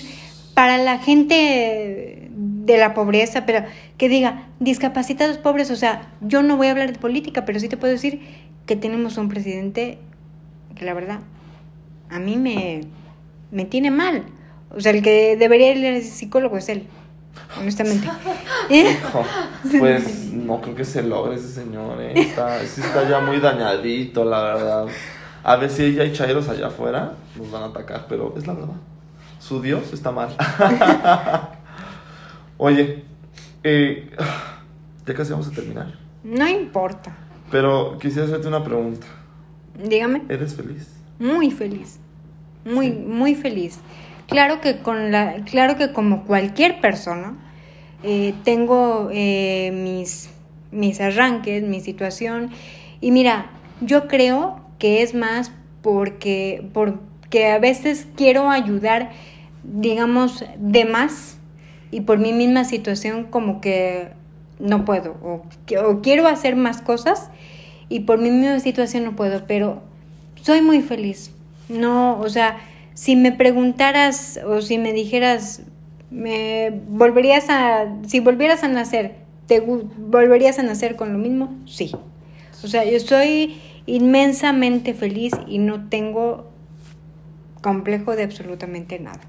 [0.53, 3.63] Para la gente de la pobreza, pero
[3.97, 7.67] que diga, discapacitados pobres, o sea, yo no voy a hablar de política, pero sí
[7.69, 8.21] te puedo decir
[8.67, 9.97] que tenemos un presidente
[10.75, 11.21] que la verdad
[12.09, 12.81] a mí me,
[13.49, 14.25] me tiene mal.
[14.75, 16.85] O sea, el que debería ir al psicólogo es él,
[17.59, 18.07] honestamente.
[18.69, 18.91] ¿Eh?
[18.91, 19.23] Hijo,
[19.79, 22.13] Pues no creo que se logre ese señor, ¿eh?
[22.15, 24.85] Está, sí está ya muy dañadito, la verdad.
[25.43, 28.53] A ver si ya hay chairos allá afuera, nos van a atacar, pero es la
[28.53, 28.75] verdad.
[29.39, 30.35] Su Dios está mal.
[32.57, 33.05] Oye,
[33.63, 34.11] eh,
[35.05, 35.93] ya casi vamos a terminar.
[36.23, 37.15] No importa.
[37.51, 39.07] Pero quisiera hacerte una pregunta.
[39.81, 40.23] Dígame.
[40.29, 40.93] ¿Eres feliz?
[41.19, 41.99] Muy feliz.
[42.65, 42.91] Muy, Sí.
[43.07, 43.79] muy feliz.
[44.27, 47.35] Claro que con la, claro que como cualquier persona,
[48.03, 50.29] eh, tengo eh, mis,
[50.71, 52.49] mis arranques, mi situación.
[52.99, 59.11] Y mira, yo creo que es más porque, porque a veces quiero ayudar,
[59.63, 61.37] digamos, de más
[61.89, 64.09] y por mi misma situación como que
[64.59, 65.43] no puedo o,
[65.85, 67.29] o quiero hacer más cosas
[67.89, 69.81] y por mi misma situación no puedo, pero
[70.41, 71.31] soy muy feliz.
[71.69, 72.57] No, o sea,
[72.93, 75.61] si me preguntaras o si me dijeras,
[76.09, 79.15] me volverías a, si volvieras a nacer,
[79.47, 81.55] ¿te volverías a nacer con lo mismo?
[81.65, 81.91] Sí.
[82.63, 86.49] O sea, yo soy inmensamente feliz y no tengo
[87.61, 89.21] complejo de absolutamente nada.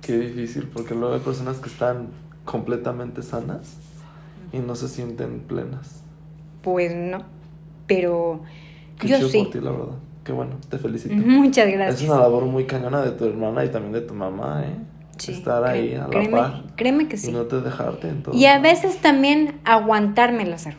[0.00, 2.08] Qué difícil, porque luego hay personas que están
[2.48, 3.76] completamente sanas
[4.52, 6.02] y no se sienten plenas.
[6.62, 7.18] Pues no,
[7.86, 8.40] pero
[8.98, 9.42] Qué yo sí.
[9.42, 9.96] por ti, la verdad.
[10.24, 11.14] Qué bueno, te felicito.
[11.14, 12.02] Muchas gracias.
[12.02, 14.76] Es una labor muy cañona de tu hermana y también de tu mamá, ¿eh?
[15.18, 16.62] Sí, Estar ahí a la créeme, par.
[16.76, 17.28] créeme que sí.
[17.30, 18.34] Y no te dejarte en todo.
[18.34, 20.76] Y a veces también aguantarme, Lázaro.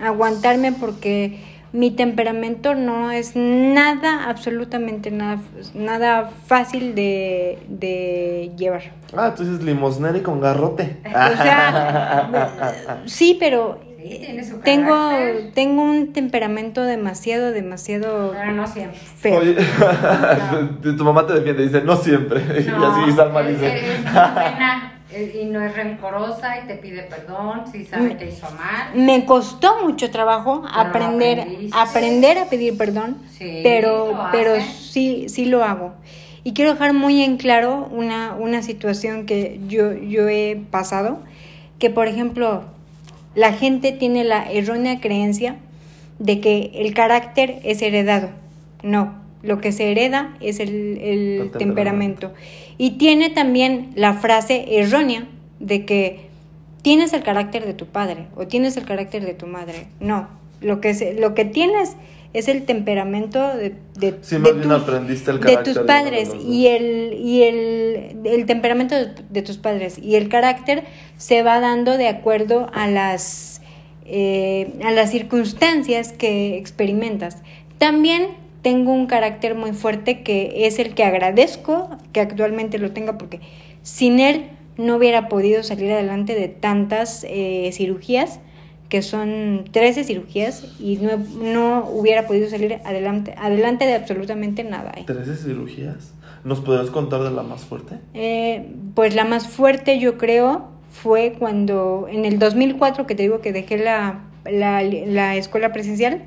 [0.00, 1.40] Aguantarme porque
[1.72, 5.40] mi temperamento no es nada, absolutamente nada,
[5.74, 8.82] nada fácil de, de llevar.
[9.16, 10.98] Ah, tú dices limosnera y con garrote.
[11.06, 13.78] O sea, sí, pero
[14.64, 15.10] tengo,
[15.54, 18.98] tengo un temperamento demasiado, demasiado Pero no siempre.
[18.98, 19.38] feo.
[19.40, 19.56] Oye,
[20.96, 22.40] tu mamá te defiende, dice, no siempre.
[22.66, 23.76] y así Salma dice.
[23.94, 24.89] es muy buena eh,
[25.20, 28.94] y no es rencorosa y te pide perdón si sabe que hizo mal.
[28.94, 35.46] Me costó mucho trabajo Pero aprender, aprender a pedir perdón, Sí, pero, pero sí, sí
[35.46, 35.92] lo hago.
[36.42, 41.20] Y quiero dejar muy en claro una, una situación que yo, yo he pasado,
[41.78, 42.64] que por ejemplo,
[43.34, 45.56] la gente tiene la errónea creencia
[46.18, 48.30] de que el carácter es heredado.
[48.82, 52.32] No, lo que se hereda es el, temperamento.
[52.78, 55.26] Y tiene también la frase errónea
[55.58, 56.28] de que
[56.82, 59.86] tienes el carácter de tu padre o tienes el carácter de tu madre.
[60.00, 60.28] No,
[60.60, 61.96] lo que, se- lo que tienes
[62.32, 68.20] es el temperamento de, de, Sí, de aprendiste el tus padres y el y el,
[68.24, 70.84] el temperamento de, de tus padres y el carácter
[71.16, 73.60] se va dando de acuerdo a las
[74.06, 77.38] eh, a las circunstancias que experimentas.
[77.78, 78.28] También
[78.62, 83.40] tengo un carácter muy fuerte que es el que agradezco que actualmente lo tenga porque
[83.82, 88.40] sin él no hubiera podido salir adelante de tantas eh, cirugías
[88.90, 94.92] que son 13 cirugías y no, no hubiera podido salir adelante, adelante de absolutamente nada.
[94.96, 95.04] ¿eh?
[95.06, 96.12] 13 cirugías.
[96.42, 97.96] ¿Nos podrías contar de la más fuerte?
[98.14, 103.40] Eh, pues la más fuerte yo creo fue cuando en el 2004 que te digo
[103.40, 106.24] que dejé la, la, la escuela presencial,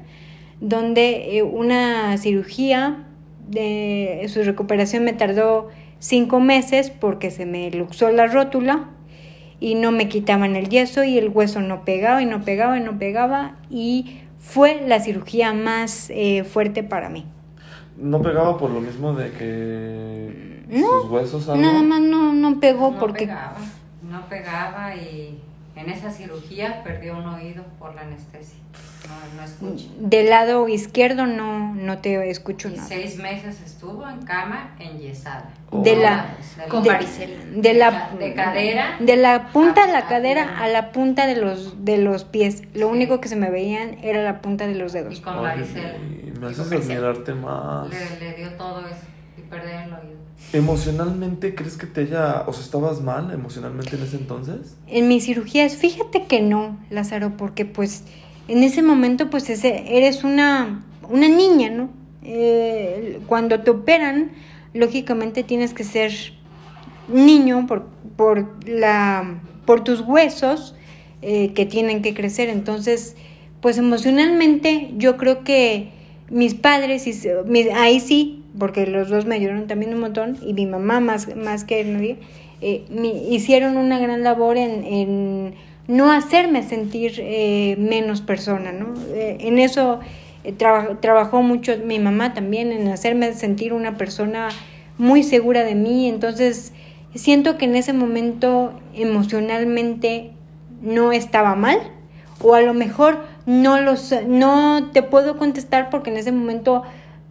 [0.64, 3.04] donde eh, una cirugía
[3.50, 5.68] de su recuperación me tardó
[6.00, 8.90] cinco meses porque se me luxó la rótula
[9.60, 12.82] y no me quitaban el yeso y el hueso no pegaba y no pegaba y
[12.82, 17.26] no pegaba y fue la cirugía más eh, fuerte para mí.
[17.98, 21.62] ¿No pegaba por lo mismo de que No, sus huesos algo?
[21.62, 23.58] Nada más no, no pegó No porque pegaba,
[24.10, 25.40] no pegaba y
[25.76, 28.60] en esa cirugía perdió un oído por la anestesia.
[29.08, 29.86] No, no escucha.
[30.00, 32.88] del lado izquierdo no, no te escucho Y nada.
[32.88, 35.50] seis meses estuvo en cama enyesada.
[35.72, 37.36] De la- De Con de- varicela.
[37.54, 38.96] de la de cadera.
[39.00, 42.24] de la punta de la a- a cadera a la punta de los de los
[42.24, 42.64] pies.
[42.74, 45.20] Lo único que se me veían era la punta de los Y dedos.
[45.20, 45.94] con Ay, varicela.
[46.40, 47.90] me haces admirarte más.
[47.90, 49.02] Le, le dio todo eso
[49.56, 50.24] y perdió el oído.
[50.54, 52.44] ¿Emocionalmente crees que te haya...
[52.48, 54.76] O sea, estabas mal emocionalmente en ese entonces?
[54.88, 58.04] En mis cirugías, fíjate que no, Lázaro, porque pues
[58.48, 61.90] en ese momento pues ese, eres una, una niña, ¿no?
[62.24, 64.32] Eh, cuando te operan,
[64.74, 66.12] lógicamente tienes que ser
[67.08, 70.76] niño por, por, la, por tus huesos
[71.22, 72.50] eh, que tienen que crecer.
[72.50, 73.16] Entonces,
[73.62, 75.92] pues emocionalmente yo creo que
[76.30, 80.38] mis padres, y se- mi- ahí sí, porque los dos me ayudaron también un montón,
[80.46, 82.18] y mi mamá más, más que nadie,
[82.62, 85.54] eh, mi- hicieron una gran labor en, en
[85.88, 88.94] no hacerme sentir eh, menos persona, ¿no?
[89.14, 90.00] Eh, en eso
[90.44, 94.50] eh, traba- trabajó mucho mi mamá también, en hacerme sentir una persona
[94.98, 96.72] muy segura de mí, entonces
[97.16, 100.32] siento que en ese momento emocionalmente
[100.82, 101.80] no estaba mal,
[102.42, 106.84] o a lo mejor no los no te puedo contestar porque en ese momento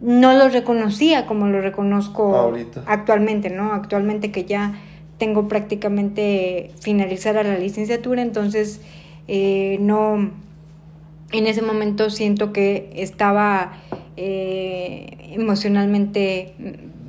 [0.03, 2.83] no lo reconocía como lo reconozco Ahorita.
[2.85, 3.71] actualmente, ¿no?
[3.71, 4.81] Actualmente que ya
[5.17, 8.81] tengo prácticamente finalizada la licenciatura, entonces
[9.29, 10.31] eh, no
[11.31, 13.77] en ese momento siento que estaba
[14.17, 16.53] eh, emocionalmente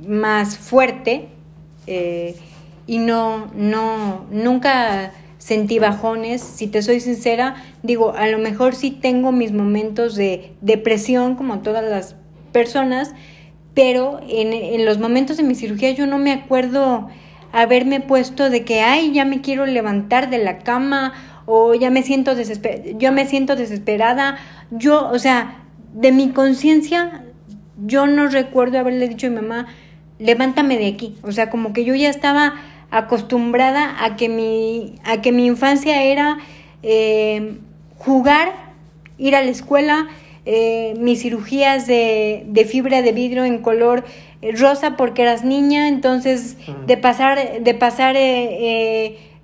[0.07, 1.27] más fuerte
[1.87, 2.37] eh,
[2.87, 8.89] y no, no, nunca sentí bajones, si te soy sincera, digo, a lo mejor sí
[8.89, 12.15] tengo mis momentos de depresión como todas las
[12.55, 13.13] personas,
[13.73, 17.09] pero en, en los momentos de mi cirugía yo no me acuerdo
[17.51, 21.11] haberme puesto de que, ay, ya me quiero levantar de la cama
[21.45, 24.37] o ya me siento desesperada, yo me siento desesperada,
[24.71, 27.25] yo, o sea, de mi conciencia,
[27.85, 29.67] yo no recuerdo haberle dicho a mi mamá,
[30.17, 32.53] levántame de aquí, o sea, como que yo ya estaba
[32.89, 36.37] acostumbrada a que mi, a que mi infancia era
[36.83, 37.57] eh,
[37.97, 38.53] jugar,
[39.17, 40.07] ir a la escuela,
[40.45, 44.05] eh, mis cirugías de, de, fibra de vidrio en color
[44.41, 48.15] eh, rosa porque eras niña, entonces de pasar, de pasar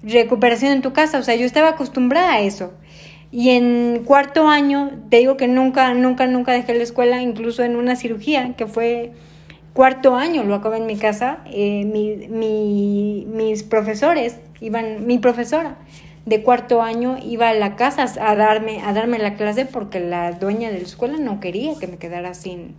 [0.03, 2.73] recuperación en tu casa, o sea, yo estaba acostumbrada a eso.
[3.31, 7.77] Y en cuarto año, te digo que nunca, nunca, nunca dejé la escuela, incluso en
[7.77, 9.11] una cirugía que fue
[9.73, 15.77] cuarto año, lo acabé en mi casa, eh, mi, mi, mis profesores iban, mi profesora
[16.25, 20.31] de cuarto año iba a la casa a darme, a darme la clase porque la
[20.34, 22.75] dueña de la escuela no quería que me quedara sin,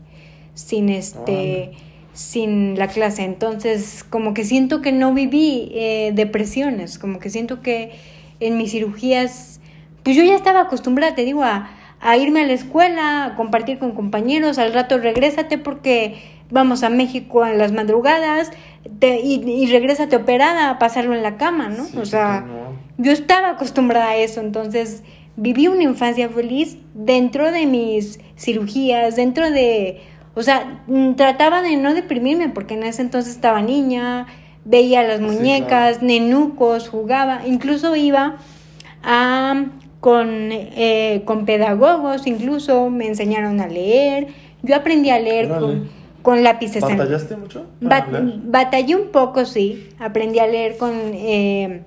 [0.55, 1.73] sin este,
[2.13, 3.25] sin la clase.
[3.25, 7.93] Entonces, como que siento que no viví eh, depresiones, como que siento que
[8.39, 9.61] en mis cirugías,
[10.03, 13.79] pues yo ya estaba acostumbrada, te digo, a, a irme a la escuela, a compartir
[13.79, 18.51] con compañeros, al rato regrésate porque vamos a México en las madrugadas
[18.99, 21.87] te, y, y regrésate operada a pasarlo en la cama, ¿no?
[22.01, 22.45] o sea,
[23.03, 25.03] yo estaba acostumbrada a eso, entonces
[25.37, 30.01] viví una infancia feliz dentro de mis cirugías, dentro de
[30.35, 34.27] o sea, mm, trataba de no deprimirme porque en ese entonces estaba niña,
[34.65, 38.37] veía las muñecas, nenucos, jugaba, incluso iba
[39.03, 39.65] a,
[40.01, 44.29] con, eh, con pedagogos, incluso me enseñaron a leer,
[44.63, 45.91] yo aprendí a leer con,
[46.23, 46.83] con, lápices.
[46.83, 47.67] ¿Batallaste mucho?
[47.81, 51.83] batallé un poco, sí, aprendí a leer con, eh,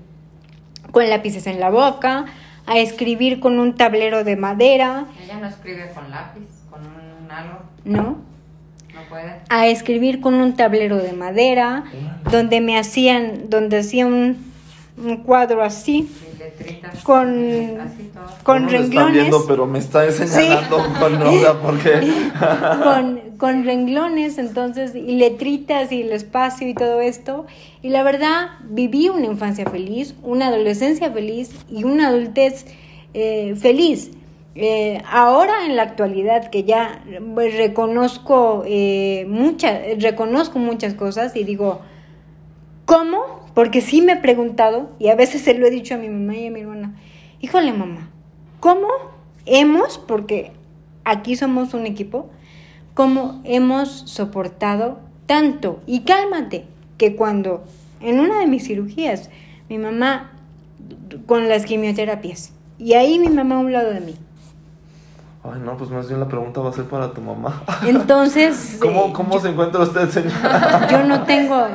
[0.96, 2.24] con lápices en la boca,
[2.66, 5.08] a escribir con un tablero de madera.
[5.22, 7.60] Ella no escribe con lápiz, con un algo.
[7.84, 8.36] No
[9.50, 11.84] a escribir con un tablero de madera,
[12.32, 14.38] donde me hacían, donde hacía un,
[14.98, 16.10] un cuadro así,
[17.04, 17.78] con,
[18.44, 19.14] con renglones.
[19.14, 21.20] viendo, pero me está señalando con,
[22.84, 27.46] con, con renglones, entonces, y letritas y el espacio y todo esto.
[27.82, 32.66] Y la verdad, viví una infancia feliz, una adolescencia feliz y una adultez
[33.14, 34.12] eh, feliz.
[34.58, 37.04] Eh, ahora en la actualidad que ya
[37.34, 41.82] pues, reconozco eh, muchas, reconozco muchas cosas y digo,
[42.86, 43.45] ¿cómo?
[43.56, 46.36] Porque sí me he preguntado y a veces se lo he dicho a mi mamá
[46.36, 46.94] y a mi hermana,
[47.40, 48.12] híjole mamá,
[48.60, 48.88] ¿cómo
[49.46, 50.52] hemos, porque
[51.06, 52.30] aquí somos un equipo,
[52.94, 55.82] cómo hemos soportado tanto?
[55.88, 56.66] Y cálmate,
[56.98, 57.64] que cuando
[58.02, 59.30] en una de mis cirugías,
[59.70, 60.32] mi mamá
[61.26, 64.16] con las quimioterapias, y ahí mi mamá a un lado de mí,
[65.52, 67.64] Ay, no, pues más bien la pregunta va a ser para tu mamá.
[67.86, 68.78] Entonces.
[68.82, 70.88] ¿Cómo, cómo se encuentra usted, señora?
[70.92, 71.68] Yo no tengo,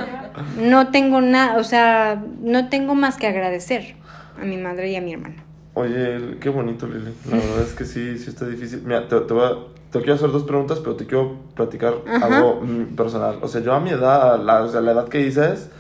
[0.59, 3.97] no tengo nada, o sea, no tengo más que agradecer
[4.41, 5.45] a mi madre y a mi hermana.
[5.75, 7.15] Oye, qué bonito, Lili.
[7.31, 8.83] La verdad es que sí, sí está difícil.
[8.85, 9.53] Mira, te, te, voy a,
[9.91, 13.39] te quiero hacer dos preguntas, pero te quiero platicar algo mm, personal.
[13.41, 15.71] O sea, yo a mi edad, la, o sea, la edad que dices,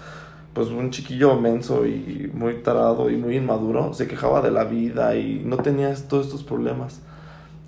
[0.53, 5.17] pues un chiquillo menso y muy tarado y muy inmaduro, se quejaba de la vida
[5.17, 7.01] y no tenía todos estos problemas.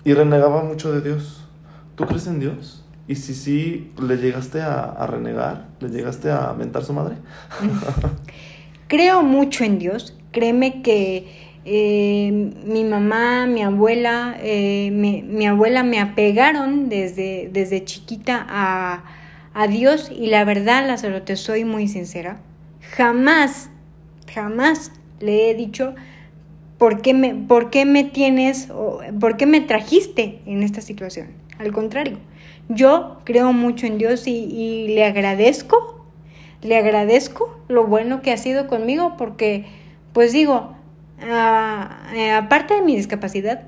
[0.05, 1.45] Y renegaba mucho de Dios.
[1.95, 2.83] ¿Tú crees en Dios?
[3.07, 5.67] Y si sí, ¿le llegaste a, renegar?
[5.79, 7.15] ¿Le llegaste a mentar su madre?
[8.87, 10.17] Creo mucho en Dios.
[10.31, 18.45] Créeme que eh, mi mamá, mi abuela, eh, mi, abuela me apegaron desde, desde chiquita
[18.49, 19.03] a,
[19.53, 22.39] a Dios y la verdad, Lázaro, te soy muy sincera.
[22.95, 23.69] Jamás,
[24.33, 25.95] jamás le he dicho
[26.83, 31.29] ¿por qué me, por qué me tienes, o, por qué me trajiste en esta situación?
[31.57, 32.17] Al contrario,
[32.67, 36.05] yo creo mucho en Dios y, le agradezco,
[36.61, 39.63] le agradezco lo bueno que ha sido conmigo porque,
[40.11, 40.75] pues digo,
[41.21, 43.61] eh, aparte de mi discapacidad,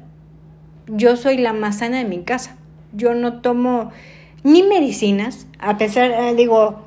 [0.87, 2.57] yo soy la más sana de mi casa.
[2.91, 3.93] Yo no tomo
[4.43, 6.81] ni medicinas, a pesar, eh, digo,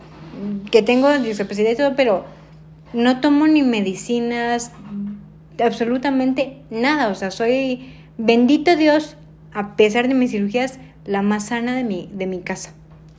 [0.70, 2.26] que tengo discapacidad y todo, pero
[2.92, 4.72] no tomo ni medicinas,
[5.64, 7.08] absolutamente nada.
[7.08, 9.16] O sea, soy, bendito Dios,
[9.52, 12.72] a pesar de mis cirugías, la más sana de mi, de mi casa.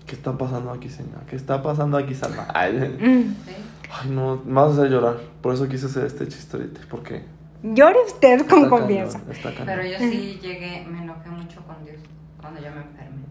[0.06, 1.22] ¿Qué está pasando aquí, señora?
[1.30, 2.48] ¿Qué está pasando aquí, Salma?
[2.54, 4.14] Ay, mm.
[4.14, 5.18] no, me vas a hacer llorar.
[5.42, 7.24] Por eso quise hacer este chistorete, porque...
[7.62, 9.22] Llore usted con confianza.
[9.66, 11.98] Pero yo sí llegué, me enojé mucho con Dios
[12.40, 13.24] cuando yo me enfermé.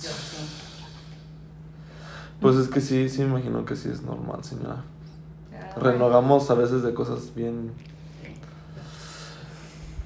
[0.00, 0.58] Yo sí.
[2.40, 4.84] Pues es que sí, sí me imagino que sí es normal, señora.
[5.80, 7.72] Renogamos a veces de cosas bien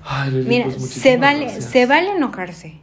[0.05, 1.65] Ay, Lili, Mira, pues, se vale, gracias.
[1.67, 2.75] se vale enojarse,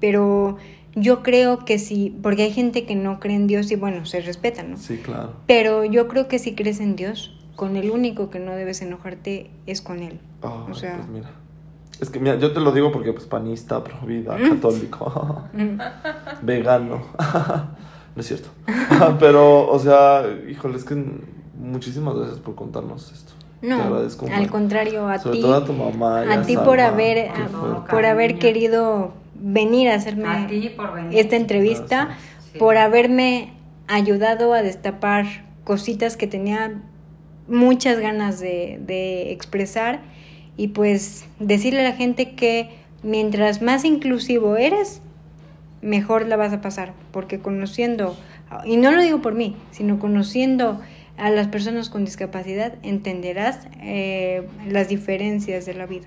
[0.00, 0.56] pero
[0.94, 4.20] yo creo que sí, porque hay gente que no cree en Dios y bueno, se
[4.20, 4.76] respeta, ¿no?
[4.78, 5.32] Sí, claro.
[5.46, 9.50] Pero yo creo que si crees en Dios, con el único que no debes enojarte
[9.66, 10.18] es con Él.
[10.42, 11.30] Ay, o sea, pues mira.
[12.00, 14.50] Es que mira, yo te lo digo porque pues panista, pro vida, Mm.
[14.50, 15.44] católico,
[16.42, 17.02] vegano.
[18.14, 18.48] no es cierto.
[19.18, 21.02] Pero, o sea, híjole, es que
[21.58, 23.32] muchísimas gracias por contarnos esto.
[23.66, 24.26] Te no, agradezco.
[24.32, 26.20] al contrario, a Sobre ti, todo a tu mamá.
[26.32, 27.90] a ti por haber, qué a- fuerte.
[27.90, 31.18] por haber querido venir a hacerme A ti por venir.
[31.18, 32.50] esta entrevista, Gracias.
[32.52, 32.58] Sí.
[32.58, 33.52] por haberme
[33.88, 35.26] ayudado a destapar
[35.64, 36.80] cositas que tenía
[37.48, 40.00] muchas ganas de, de expresar
[40.56, 42.70] y pues decirle a la gente que
[43.02, 45.00] mientras más inclusivo eres,
[45.82, 48.16] mejor la vas a pasar, porque conociendo,
[48.64, 50.80] y no lo digo por mí, sino conociendo
[51.18, 56.06] a las personas con discapacidad, entenderás eh, las diferencias de la vida.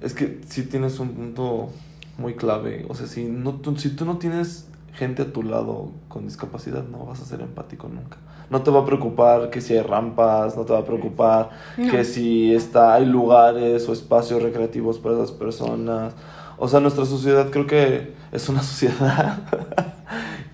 [0.00, 1.70] Es que sí tienes un punto
[2.18, 2.84] muy clave.
[2.88, 6.84] O sea, si, no, tú, si tú no tienes gente a tu lado con discapacidad,
[6.84, 8.18] no vas a ser empático nunca.
[8.50, 11.90] No te va a preocupar que si hay rampas, no te va a preocupar No.
[11.90, 16.12] que si está, hay lugares o espacios recreativos para esas personas.
[16.58, 19.38] O sea, nuestra sociedad creo que es una sociedad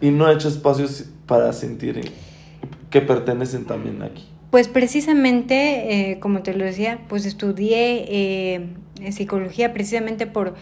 [0.00, 1.98] y no ha hecho espacios para sentir
[2.90, 4.28] que pertenecen también aquí.
[4.50, 8.66] Pues precisamente, eh, como te lo decía, pues estudié eh,
[9.10, 10.54] psicología precisamente por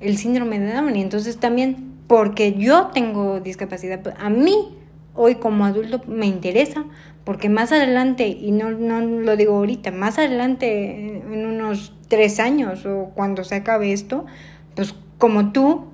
[0.00, 4.00] el síndrome de Down y entonces también porque yo tengo discapacidad.
[4.18, 4.76] A mí,
[5.14, 6.84] hoy como adulto, me interesa
[7.24, 12.40] porque más adelante, y no, no lo digo ahorita, más adelante, en en unos tres
[12.40, 14.26] años o cuando se acabe esto,
[14.74, 15.86] pues como tú,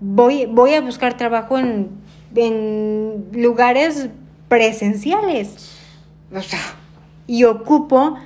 [0.00, 1.90] voy, voy a buscar trabajo en,
[2.34, 4.08] en lugares
[4.52, 5.78] presenciales.
[6.30, 6.60] O sea,
[7.26, 8.18] y ocupo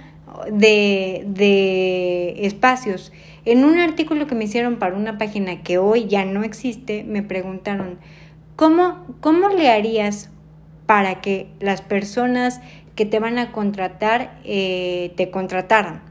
[0.51, 3.13] de, de espacios.
[3.45, 7.23] En un artículo que me hicieron para una página que hoy ya no existe, me
[7.23, 8.01] preguntaron,
[8.57, 10.29] ¿cómo, cómo le harías
[10.87, 12.61] para que las personas
[12.97, 16.03] que te van a contratar eh, te contrataran?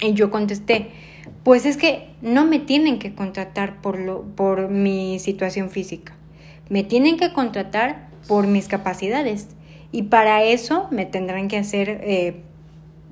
[0.00, 0.88] Y yo contesté,
[1.44, 6.14] pues es que no me tienen que contratar por, lo, por mi situación física,
[6.70, 9.48] me tienen que contratar por mis capacidades
[9.90, 12.42] y para eso me tendrán que hacer eh,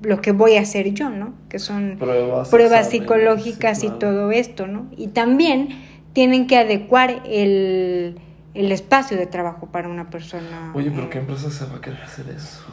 [0.01, 1.33] lo que voy a hacer yo, ¿no?
[1.47, 4.87] Que son Pruebas, psicológicas sí, y todo esto, ¿no?
[4.97, 5.69] Y también
[6.13, 8.15] tienen que adecuar el,
[8.53, 10.71] el espacio de trabajo para una persona.
[10.73, 12.65] Oye, pero eh, ¿qué empresa se va a querer hacer eso?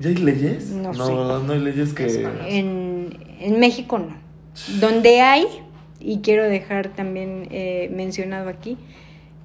[0.00, 0.70] ¿Ya hay leyes?
[0.70, 1.00] No sé.
[1.00, 1.40] ¿verdad?
[1.42, 2.24] No hay leyes que...
[2.48, 4.16] En, en México no.
[4.80, 5.44] Donde hay,
[6.00, 8.76] y quiero dejar también eh, mencionado aquí,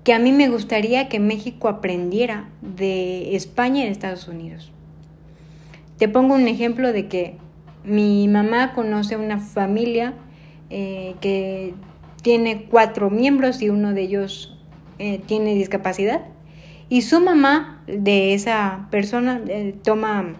[0.03, 4.71] que a mí me gustaría que México aprendiera de España y de Estados Unidos.
[5.97, 7.37] Te pongo un ejemplo de que
[7.85, 10.13] mi mamá conoce una familia
[10.69, 11.73] eh, que
[12.21, 14.57] tiene cuatro miembros y uno de ellos
[14.99, 16.21] eh, tiene discapacidad.
[16.89, 20.35] Y su mamá de esa persona eh, toma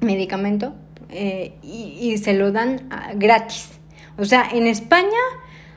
[0.00, 0.74] medicamento
[1.10, 3.68] y, y se lo dan ah, gratis.
[4.16, 5.10] O sea, en España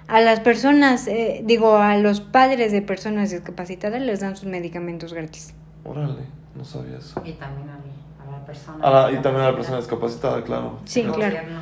[0.08, 5.14] a las personas, eh, digo, a los padres de personas discapacitadas les dan sus medicamentos
[5.14, 5.54] gratis.
[5.84, 6.24] Órale,
[6.56, 7.22] no sabía eso.
[7.26, 7.74] Y también a,
[8.28, 8.84] a la persona.
[8.86, 10.80] A la- y también a la persona discapacitada, claro.
[10.86, 11.16] Sí, claro.
[11.18, 11.60] gobierno.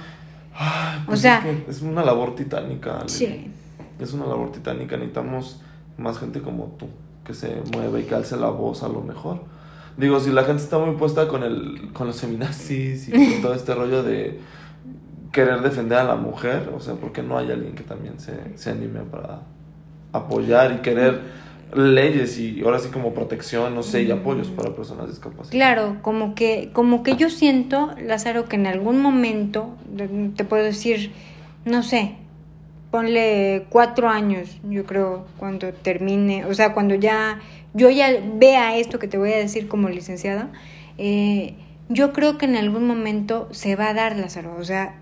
[0.56, 2.98] Ay, O pues sea- es, que es una labor titánica.
[3.00, 3.10] Lili.
[3.10, 3.52] Sí.
[4.00, 4.96] Es una labor titánica.
[4.98, 5.62] Necesitamos
[5.98, 6.88] más gente como tú,
[7.26, 9.42] que se mueva y que alce la voz a lo mejor.
[9.98, 13.54] Digo, si la gente está muy puesta con, el, con los seminazis y con todo
[13.54, 14.40] este rollo de
[15.34, 18.70] querer defender a la mujer, o sea, porque no hay alguien que también se, se
[18.70, 19.42] anime para
[20.14, 21.20] apoyar y querer
[21.76, 25.50] leyes y ahora sí como protección, no sé, y apoyos para personas discapacitadas.
[25.50, 29.76] Claro, como que, como que yo siento, Lázaro, que en algún momento,
[30.38, 31.12] te puedo decir,
[31.66, 32.16] no sé,
[32.92, 37.40] ponle cuatro años, yo creo, cuando termine, o sea, cuando ya
[37.74, 40.52] yo ya vea esto que te voy a decir como licenciada,
[40.98, 41.56] eh,
[41.90, 44.96] yo creo que en algún momento se va a dar, Lázaro, o sea,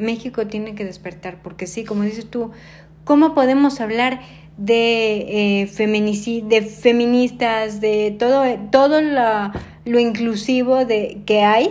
[0.00, 2.50] México tiene que despertar, porque sí, como dices tú,
[3.04, 4.20] ¿cómo podemos hablar
[4.56, 9.52] de, eh, feminici- de feministas, de todo, todo la-
[9.84, 11.70] lo inclusivo de, que hay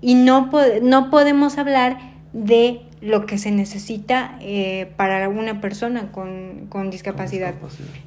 [0.00, 1.98] y no, po- no podemos hablar
[2.32, 7.54] de lo que se necesita eh, para una persona con, con discapacidad.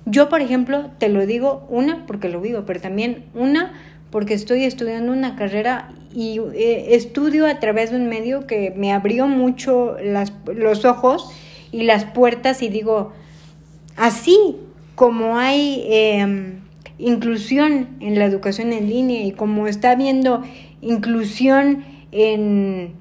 [0.05, 3.73] Yo, por ejemplo, te lo digo, una, porque lo vivo, pero también una,
[4.13, 8.93] porque estoy estudiando una carrera y eh, estudio a través de un medio que me
[8.93, 11.31] abrió mucho las, los ojos
[11.71, 13.11] y las puertas y digo,
[13.95, 14.37] así
[14.93, 16.59] como hay eh,
[16.99, 20.43] inclusión en la educación en línea y como está habiendo
[20.79, 22.93] inclusión en,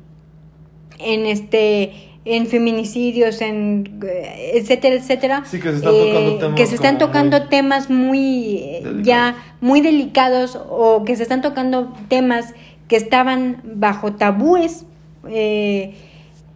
[0.99, 1.93] en este
[2.25, 5.43] en feminicidios, en eh, etcétera, etcétera.
[5.45, 9.03] Sí, que se están tocando temas que se están tocando muy temas muy eh, delicados.
[9.07, 12.55] ya muy delicados o que se están tocando temas
[12.89, 14.87] que estaban bajo tabúes.
[15.29, 15.95] Eh,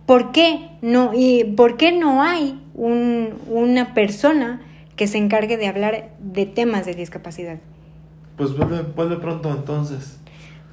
[0.06, 4.60] ¿Por qué no y por qué no hay un- una persona
[4.94, 7.58] que se encargue de hablar de temas de discapacidad?
[8.36, 10.18] Pues vuelve, vuelve pronto entonces.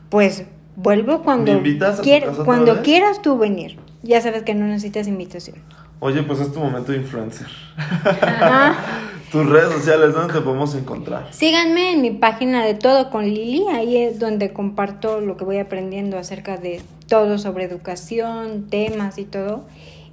[0.09, 2.83] Pues vuelvo cuando ¿Me invitas a tu casa cuando vez?
[2.83, 3.77] quieras tú venir.
[4.03, 5.57] Ya sabes que no necesitas invitación.
[5.99, 7.47] Oye, pues es tu momento de influencer.
[7.77, 8.75] Ah,
[9.31, 11.29] Tus redes sociales, ¿dónde te podemos encontrar?
[11.31, 15.57] síganme en mi página de Todo con Lili, ahí es donde comparto lo que voy
[15.57, 19.63] aprendiendo acerca de todo sobre educación, temas y todo.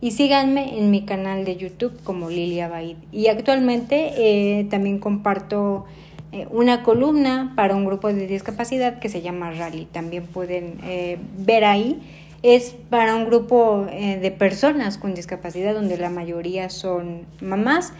[0.01, 2.97] Y síganme en mi canal de YouTube como Lili Abaid.
[3.13, 5.85] Y actualmente eh, también comparto
[6.33, 9.85] eh, una columna para un grupo de discapacidad que se llama Rally.
[9.85, 12.01] También pueden eh, ver ahí.
[12.43, 17.93] Es para un grupo eh, de personas con discapacidad donde la mayoría son mamás,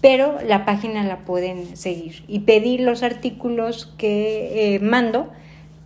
[0.00, 5.28] pero la página la pueden seguir y pedir los artículos que eh, mando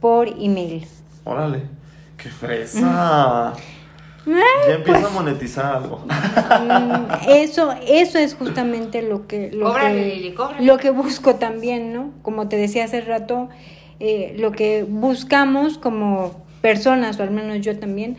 [0.00, 0.86] por email.
[1.24, 1.62] Órale,
[2.18, 3.54] qué fresa.
[4.26, 5.98] Ya empieza a monetizar algo.
[6.06, 10.64] Mm, eso, eso es justamente lo que, lo, Cóbrale, que, Lili, cóbrale.
[10.64, 12.10] lo que busco también, ¿no?
[12.22, 13.48] Como te decía hace rato,
[14.00, 18.16] eh, lo que buscamos como personas, o al menos yo también,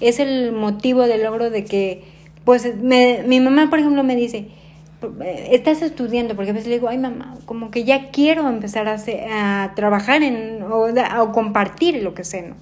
[0.00, 2.04] es el motivo de logro de que,
[2.44, 4.46] pues, mi mamá, por ejemplo, me dice,
[5.24, 8.86] eh, estás estudiando, porque a veces le digo, ay mamá, como que ya quiero empezar
[8.86, 8.98] a,
[9.64, 12.54] a trabajar en, o, compartir lo que sé, ¿no?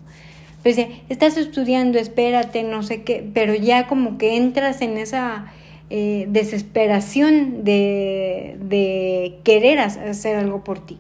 [0.63, 5.53] Pero dice, estás estudiando, espérate, no sé qué, pero ya como que entras en esa
[5.91, 10.99] eh, desesperación de, de querer ha- hacer algo por ti.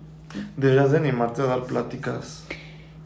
[0.59, 2.47] Deberías de animarte a dar pláticas.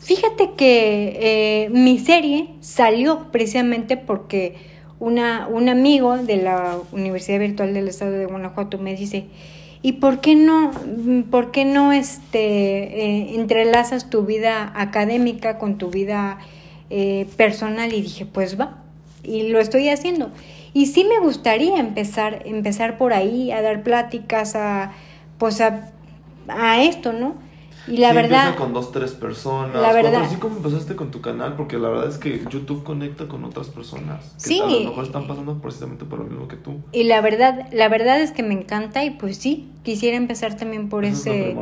[0.00, 4.54] Fíjate que eh, mi serie salió precisamente porque
[4.98, 9.26] una, un amigo de la Universidad Virtual del Estado de Guanajuato me dice,
[9.82, 10.70] ¿y por qué no,
[11.30, 16.38] por qué no este, eh, entrelazas tu vida académica con tu vida
[16.88, 17.92] eh, personal?
[17.92, 18.78] Y dije, pues va,
[19.22, 20.30] y lo estoy haciendo.
[20.72, 24.92] Y sí me gustaría empezar, empezar por ahí, a dar pláticas, a,
[25.36, 25.90] pues a,
[26.48, 27.49] a esto, ¿no?
[27.88, 28.46] Y la Sí, verdad...
[28.46, 29.80] empieza con dos, tres personas.
[29.80, 33.26] La verdad- así como empezaste con tu canal, porque la verdad es que YouTube conecta
[33.26, 34.34] con otras personas.
[34.34, 34.60] Que Sí.
[34.60, 36.80] a lo mejor están pasando precisamente por lo mismo que tú.
[36.92, 40.88] Y la verdad, la verdad es que me encanta y pues sí, quisiera empezar también
[40.88, 41.56] por Eso ese,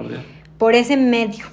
[0.59, 1.45] por ese medio.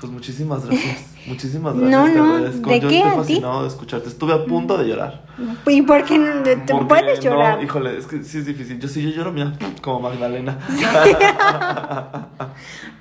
[0.00, 1.04] Pues muchísimas gracias.
[1.26, 1.90] Muchísimas gracias.
[2.00, 2.70] No, te no, agradezco.
[2.70, 3.18] ¿de Yo qué estoy a ti?
[3.18, 4.08] fascinado de escucharte.
[4.08, 5.24] Estuve a punto de llorar.
[5.66, 7.64] ¿Y por qué no te Porque puedes no, llorar?
[7.64, 8.78] híjole, es que sí es difícil.
[8.78, 10.56] Yo sí, yo lloro, mira, como Magdalena.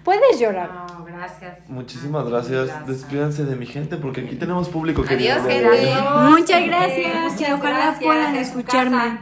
[0.03, 0.71] Puedes llorar.
[0.73, 1.69] No, gracias.
[1.69, 2.87] Muchísimas gracias.
[2.87, 5.93] Despídanse de mi gente porque aquí tenemos público que Adiós, gente.
[6.29, 8.97] Muchas gracias muchas ojalá gracias puedan escucharme.
[8.97, 9.19] casa.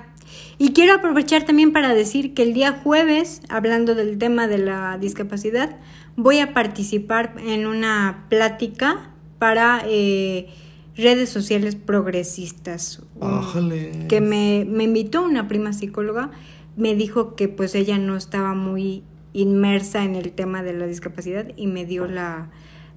[0.58, 4.98] Y quiero aprovechar también para decir que el día jueves, hablando del tema de la
[4.98, 5.76] discapacidad,
[6.16, 10.48] voy a participar en una plática para eh,
[10.96, 13.02] redes sociales progresistas.
[13.22, 14.08] Ájale.
[14.08, 16.32] que me, me invitó una prima psicóloga,
[16.76, 19.04] me dijo que pues ella no estaba muy
[19.34, 22.50] inmersa en el tema de la discapacidad y me dio la,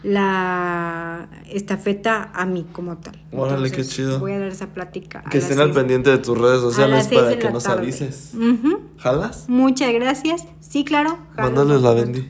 [0.02, 3.18] la estafeta a mí como tal.
[3.32, 4.18] Órale, qué chido.
[4.18, 5.24] Voy a dar esa plática.
[5.30, 7.82] Que estén al pendiente de tus redes sociales para que nos tarde.
[7.82, 8.32] avises.
[8.34, 8.80] Ujú.
[8.98, 9.46] ¿Jalas?
[9.48, 10.46] Muchas gracias.
[10.60, 11.18] Sí, claro.
[11.36, 12.28] Mándales la bendi.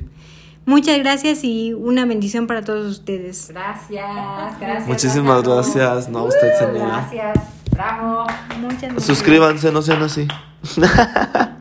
[0.67, 3.49] Muchas gracias y una bendición para todos ustedes.
[3.51, 4.87] Gracias, gracias.
[4.89, 5.55] Muchísimas Bravo.
[5.62, 6.09] gracias.
[6.09, 7.09] No, usted, señora.
[7.12, 7.39] Gracias,
[7.71, 8.27] bravo.
[8.59, 9.05] Muchas gracias.
[9.05, 10.27] Suscríbanse, no sean así.